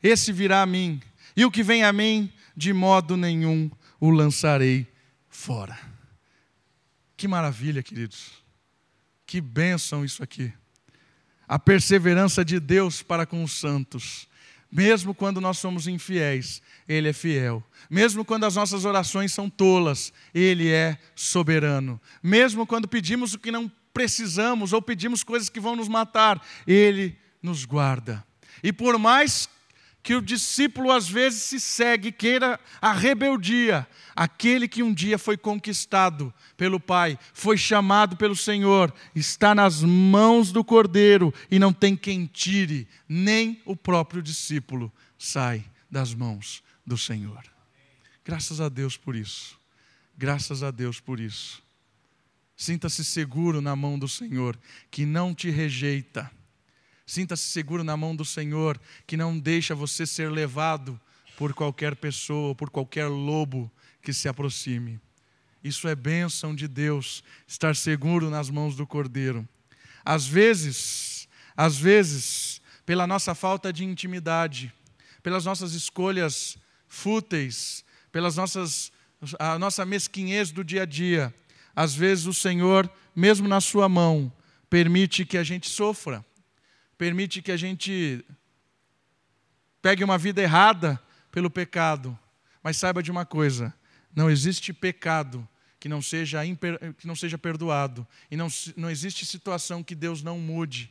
esse 0.00 0.32
virá 0.32 0.62
a 0.62 0.66
mim, 0.66 1.02
e 1.36 1.44
o 1.44 1.50
que 1.50 1.60
vem 1.60 1.82
a 1.82 1.92
mim, 1.92 2.32
de 2.56 2.72
modo 2.72 3.16
nenhum 3.16 3.68
o 3.98 4.10
lançarei 4.10 4.86
fora. 5.28 5.76
Que 7.16 7.26
maravilha, 7.26 7.82
queridos. 7.82 8.30
Que 9.26 9.40
bênção 9.40 10.04
isso 10.04 10.22
aqui. 10.22 10.52
A 11.48 11.58
perseverança 11.58 12.44
de 12.44 12.60
Deus 12.60 13.02
para 13.02 13.26
com 13.26 13.42
os 13.42 13.58
santos. 13.58 14.28
Mesmo 14.70 15.12
quando 15.12 15.40
nós 15.40 15.58
somos 15.58 15.88
infiéis, 15.88 16.62
Ele 16.88 17.08
é 17.08 17.12
fiel. 17.12 17.60
Mesmo 17.90 18.24
quando 18.24 18.44
as 18.44 18.54
nossas 18.54 18.84
orações 18.84 19.32
são 19.32 19.50
tolas, 19.50 20.12
Ele 20.32 20.70
é 20.70 20.96
soberano. 21.16 22.00
Mesmo 22.22 22.64
quando 22.64 22.86
pedimos 22.86 23.34
o 23.34 23.38
que 23.40 23.50
não 23.50 23.68
precisamos 23.92 24.72
ou 24.72 24.80
pedimos 24.80 25.24
coisas 25.24 25.48
que 25.48 25.58
vão 25.58 25.74
nos 25.74 25.88
matar, 25.88 26.40
Ele 26.68 27.18
nos 27.42 27.64
guarda. 27.64 28.24
E 28.62 28.72
por 28.72 28.98
mais 28.98 29.48
que 30.02 30.14
o 30.14 30.22
discípulo 30.22 30.90
às 30.90 31.08
vezes 31.08 31.42
se 31.42 31.60
segue, 31.60 32.10
queira 32.10 32.58
a 32.80 32.92
rebeldia, 32.92 33.86
aquele 34.16 34.66
que 34.66 34.82
um 34.82 34.94
dia 34.94 35.18
foi 35.18 35.36
conquistado 35.36 36.32
pelo 36.56 36.80
Pai, 36.80 37.18
foi 37.34 37.56
chamado 37.56 38.16
pelo 38.16 38.34
Senhor, 38.34 38.92
está 39.14 39.54
nas 39.54 39.82
mãos 39.82 40.52
do 40.52 40.64
Cordeiro 40.64 41.34
e 41.50 41.58
não 41.58 41.72
tem 41.72 41.96
quem 41.96 42.26
tire, 42.26 42.88
nem 43.08 43.60
o 43.64 43.76
próprio 43.76 44.22
discípulo 44.22 44.90
sai 45.18 45.64
das 45.90 46.14
mãos 46.14 46.62
do 46.86 46.96
Senhor. 46.96 47.44
Graças 48.24 48.60
a 48.60 48.68
Deus 48.68 48.96
por 48.96 49.14
isso. 49.14 49.58
Graças 50.16 50.62
a 50.62 50.70
Deus 50.70 51.00
por 51.00 51.20
isso. 51.20 51.62
Sinta-se 52.56 53.04
seguro 53.04 53.60
na 53.60 53.74
mão 53.74 53.98
do 53.98 54.06
Senhor, 54.06 54.58
que 54.90 55.06
não 55.06 55.34
te 55.34 55.50
rejeita 55.50 56.30
Sinta-se 57.10 57.42
seguro 57.48 57.82
na 57.82 57.96
mão 57.96 58.14
do 58.14 58.24
Senhor, 58.24 58.80
que 59.04 59.16
não 59.16 59.36
deixa 59.36 59.74
você 59.74 60.06
ser 60.06 60.30
levado 60.30 60.98
por 61.36 61.52
qualquer 61.52 61.96
pessoa, 61.96 62.54
por 62.54 62.70
qualquer 62.70 63.08
lobo 63.08 63.68
que 64.00 64.12
se 64.12 64.28
aproxime. 64.28 65.00
Isso 65.62 65.88
é 65.88 65.96
bênção 65.96 66.54
de 66.54 66.68
Deus, 66.68 67.24
estar 67.48 67.74
seguro 67.74 68.30
nas 68.30 68.48
mãos 68.48 68.76
do 68.76 68.86
Cordeiro. 68.86 69.44
Às 70.04 70.24
vezes, 70.24 71.28
às 71.56 71.76
vezes, 71.76 72.62
pela 72.86 73.08
nossa 73.08 73.34
falta 73.34 73.72
de 73.72 73.84
intimidade, 73.84 74.72
pelas 75.20 75.44
nossas 75.44 75.72
escolhas 75.74 76.56
fúteis, 76.86 77.84
pelas 78.12 78.36
nossas 78.36 78.92
a 79.40 79.58
nossa 79.58 79.84
mesquinhez 79.84 80.52
do 80.52 80.62
dia 80.62 80.82
a 80.82 80.86
dia, 80.86 81.34
às 81.74 81.92
vezes 81.92 82.26
o 82.26 82.32
Senhor, 82.32 82.88
mesmo 83.16 83.48
na 83.48 83.60
sua 83.60 83.88
mão, 83.88 84.32
permite 84.70 85.24
que 85.24 85.36
a 85.36 85.42
gente 85.42 85.68
sofra 85.68 86.24
permite 87.00 87.40
que 87.40 87.50
a 87.50 87.56
gente 87.56 88.22
pegue 89.80 90.04
uma 90.04 90.18
vida 90.18 90.42
errada 90.42 91.02
pelo 91.32 91.48
pecado. 91.48 92.16
Mas 92.62 92.76
saiba 92.76 93.02
de 93.02 93.10
uma 93.10 93.24
coisa: 93.24 93.72
não 94.14 94.28
existe 94.28 94.70
pecado 94.70 95.48
que 95.80 95.88
não 95.88 96.02
seja, 96.02 96.40
que 96.98 97.06
não 97.06 97.16
seja 97.16 97.38
perdoado. 97.38 98.06
E 98.30 98.36
não, 98.36 98.48
não 98.76 98.90
existe 98.90 99.24
situação 99.24 99.82
que 99.82 99.94
Deus 99.94 100.22
não 100.22 100.38
mude. 100.38 100.90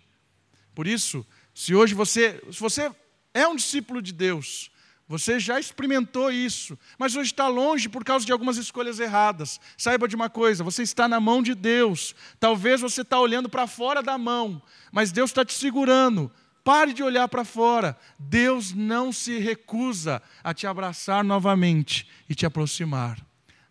Por 0.74 0.88
isso, 0.88 1.24
se 1.54 1.76
hoje 1.76 1.94
você, 1.94 2.42
se 2.52 2.60
você 2.60 2.92
é 3.32 3.48
um 3.48 3.56
discípulo 3.56 4.02
de 4.02 4.12
Deus. 4.12 4.72
Você 5.10 5.40
já 5.40 5.60
experimentou 5.60 6.32
isso, 6.32 6.78
mas 6.96 7.16
hoje 7.16 7.32
está 7.32 7.48
longe 7.48 7.90
por 7.90 8.04
causa 8.04 8.24
de 8.24 8.32
algumas 8.32 8.58
escolhas 8.58 9.00
erradas. 9.00 9.60
Saiba 9.76 10.08
de 10.08 10.16
uma 10.16 10.30
coisa: 10.30 10.64
você 10.64 10.84
está 10.84 11.08
na 11.08 11.20
mão 11.20 11.42
de 11.42 11.56
Deus. 11.56 12.16
Talvez 12.40 12.80
você 12.80 13.02
está 13.02 13.20
olhando 13.20 13.50
para 13.50 13.66
fora 13.66 14.04
da 14.04 14.20
mão, 14.20 14.62
mas 14.92 15.12
Deus 15.12 15.32
está 15.32 15.44
te 15.44 15.54
segurando. 15.54 16.32
Pare 16.64 16.94
de 16.94 17.02
olhar 17.02 17.28
para 17.28 17.44
fora. 17.44 17.98
Deus 18.20 18.72
não 18.72 19.12
se 19.12 19.40
recusa 19.40 20.22
a 20.44 20.54
te 20.54 20.68
abraçar 20.68 21.24
novamente 21.24 22.08
e 22.30 22.36
te 22.36 22.46
aproximar. 22.46 23.20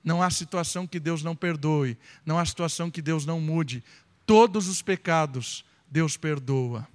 Não 0.03 0.21
há 0.21 0.31
situação 0.31 0.89
que 0.89 0.99
Deus 0.99 1.23
não 1.23 1.37
perdoe, 1.37 1.97
não 2.27 2.37
há 2.37 2.45
situação 2.45 2.91
que 2.91 3.01
Deus 3.01 3.25
não 3.25 3.41
mude. 3.41 3.85
Todos 4.27 4.67
os 4.67 4.83
pecados 4.83 5.65
Deus 5.89 6.17
perdoa. 6.17 6.89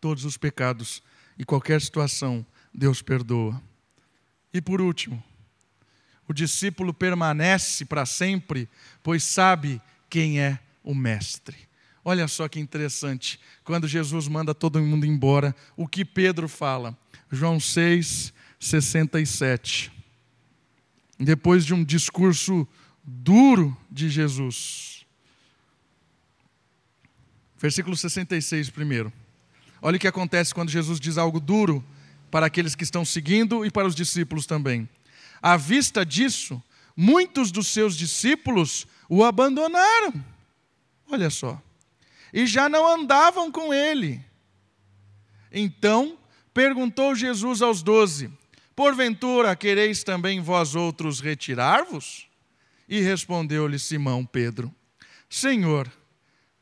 Todos 0.00 0.24
os 0.24 0.38
pecados 0.38 1.02
e 1.38 1.44
qualquer 1.44 1.82
situação 1.82 2.46
Deus 2.80 3.02
perdoa. 3.02 3.62
E 4.54 4.62
por 4.62 4.80
último, 4.80 5.22
o 6.26 6.32
discípulo 6.32 6.94
permanece 6.94 7.84
para 7.84 8.06
sempre, 8.06 8.66
pois 9.02 9.22
sabe 9.22 9.78
quem 10.08 10.40
é 10.40 10.58
o 10.82 10.94
Mestre. 10.94 11.58
Olha 12.02 12.26
só 12.26 12.48
que 12.48 12.58
interessante, 12.58 13.38
quando 13.64 13.86
Jesus 13.86 14.26
manda 14.28 14.54
todo 14.54 14.80
mundo 14.80 15.04
embora, 15.04 15.54
o 15.76 15.86
que 15.86 16.06
Pedro 16.06 16.48
fala? 16.48 16.98
João 17.30 17.60
6, 17.60 18.32
67. 18.58 19.92
Depois 21.18 21.66
de 21.66 21.74
um 21.74 21.84
discurso 21.84 22.66
duro 23.04 23.76
de 23.90 24.08
Jesus. 24.08 25.04
Versículo 27.58 27.94
66 27.94 28.70
primeiro. 28.70 29.12
Olha 29.82 29.98
o 29.98 30.00
que 30.00 30.08
acontece 30.08 30.54
quando 30.54 30.70
Jesus 30.70 30.98
diz 30.98 31.18
algo 31.18 31.38
duro 31.38 31.84
para 32.30 32.46
aqueles 32.46 32.74
que 32.74 32.84
estão 32.84 33.04
seguindo 33.04 33.64
e 33.64 33.70
para 33.70 33.86
os 33.86 33.94
discípulos 33.94 34.46
também. 34.46 34.88
À 35.42 35.56
vista 35.56 36.04
disso, 36.04 36.62
muitos 36.96 37.50
dos 37.50 37.68
seus 37.68 37.96
discípulos 37.96 38.86
o 39.08 39.24
abandonaram. 39.24 40.12
Olha 41.10 41.30
só. 41.30 41.60
E 42.32 42.46
já 42.46 42.68
não 42.68 42.86
andavam 42.86 43.50
com 43.50 43.74
ele. 43.74 44.24
Então 45.50 46.16
perguntou 46.54 47.14
Jesus 47.14 47.60
aos 47.60 47.82
doze: 47.82 48.30
Porventura 48.76 49.56
quereis 49.56 50.04
também 50.04 50.40
vós 50.40 50.74
outros 50.74 51.20
retirar-vos? 51.20 52.28
E 52.88 53.00
respondeu-lhe 53.00 53.78
Simão 53.78 54.24
Pedro: 54.24 54.72
Senhor, 55.28 55.90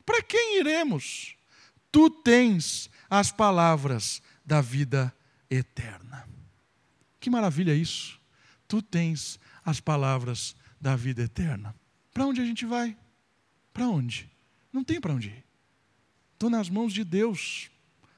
para 0.05 0.21
quem 0.23 0.59
iremos? 0.59 1.35
Tu 1.91 2.09
tens 2.09 2.89
as 3.09 3.31
palavras 3.31 4.21
da 4.45 4.61
vida 4.61 5.13
eterna. 5.49 6.27
Que 7.19 7.29
maravilha 7.29 7.73
isso! 7.73 8.19
Tu 8.67 8.81
tens 8.81 9.39
as 9.65 9.79
palavras 9.79 10.55
da 10.79 10.95
vida 10.95 11.23
eterna. 11.23 11.75
Para 12.13 12.25
onde 12.25 12.41
a 12.41 12.45
gente 12.45 12.65
vai? 12.65 12.95
Para 13.73 13.87
onde? 13.87 14.29
Não 14.71 14.83
tem 14.83 15.01
para 15.01 15.13
onde 15.13 15.29
ir. 15.29 15.43
Estou 16.33 16.49
nas 16.49 16.69
mãos 16.69 16.93
de 16.93 17.03
Deus. 17.03 17.69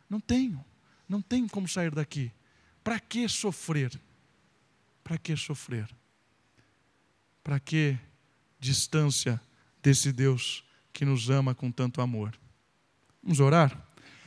Não 0.09 0.19
tenho. 0.19 0.63
Não 1.07 1.21
tenho 1.21 1.49
como 1.49 1.67
sair 1.67 1.93
daqui. 1.93 2.31
Para 2.83 2.99
que 2.99 3.27
sofrer? 3.27 3.99
Para 5.03 5.17
que 5.17 5.35
sofrer? 5.35 5.89
Para 7.43 7.59
que 7.59 7.97
distância 8.59 9.41
desse 9.81 10.11
Deus 10.11 10.63
que 10.93 11.05
nos 11.05 11.29
ama 11.29 11.55
com 11.55 11.71
tanto 11.71 12.01
amor? 12.01 12.37
Vamos 13.23 13.39
orar? 13.39 13.75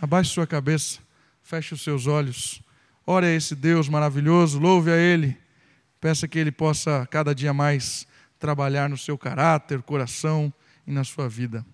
Abaixe 0.00 0.30
sua 0.30 0.46
cabeça, 0.46 1.00
feche 1.42 1.74
os 1.74 1.82
seus 1.82 2.06
olhos. 2.06 2.60
Ore 3.06 3.26
a 3.26 3.34
esse 3.34 3.54
Deus 3.54 3.88
maravilhoso, 3.88 4.58
louve 4.58 4.90
a 4.90 4.96
Ele. 4.96 5.36
Peça 6.00 6.26
que 6.26 6.38
Ele 6.38 6.50
possa 6.50 7.06
cada 7.10 7.34
dia 7.34 7.52
mais 7.52 8.06
trabalhar 8.38 8.88
no 8.88 8.96
seu 8.96 9.18
caráter, 9.18 9.82
coração 9.82 10.52
e 10.86 10.92
na 10.92 11.04
sua 11.04 11.28
vida. 11.28 11.64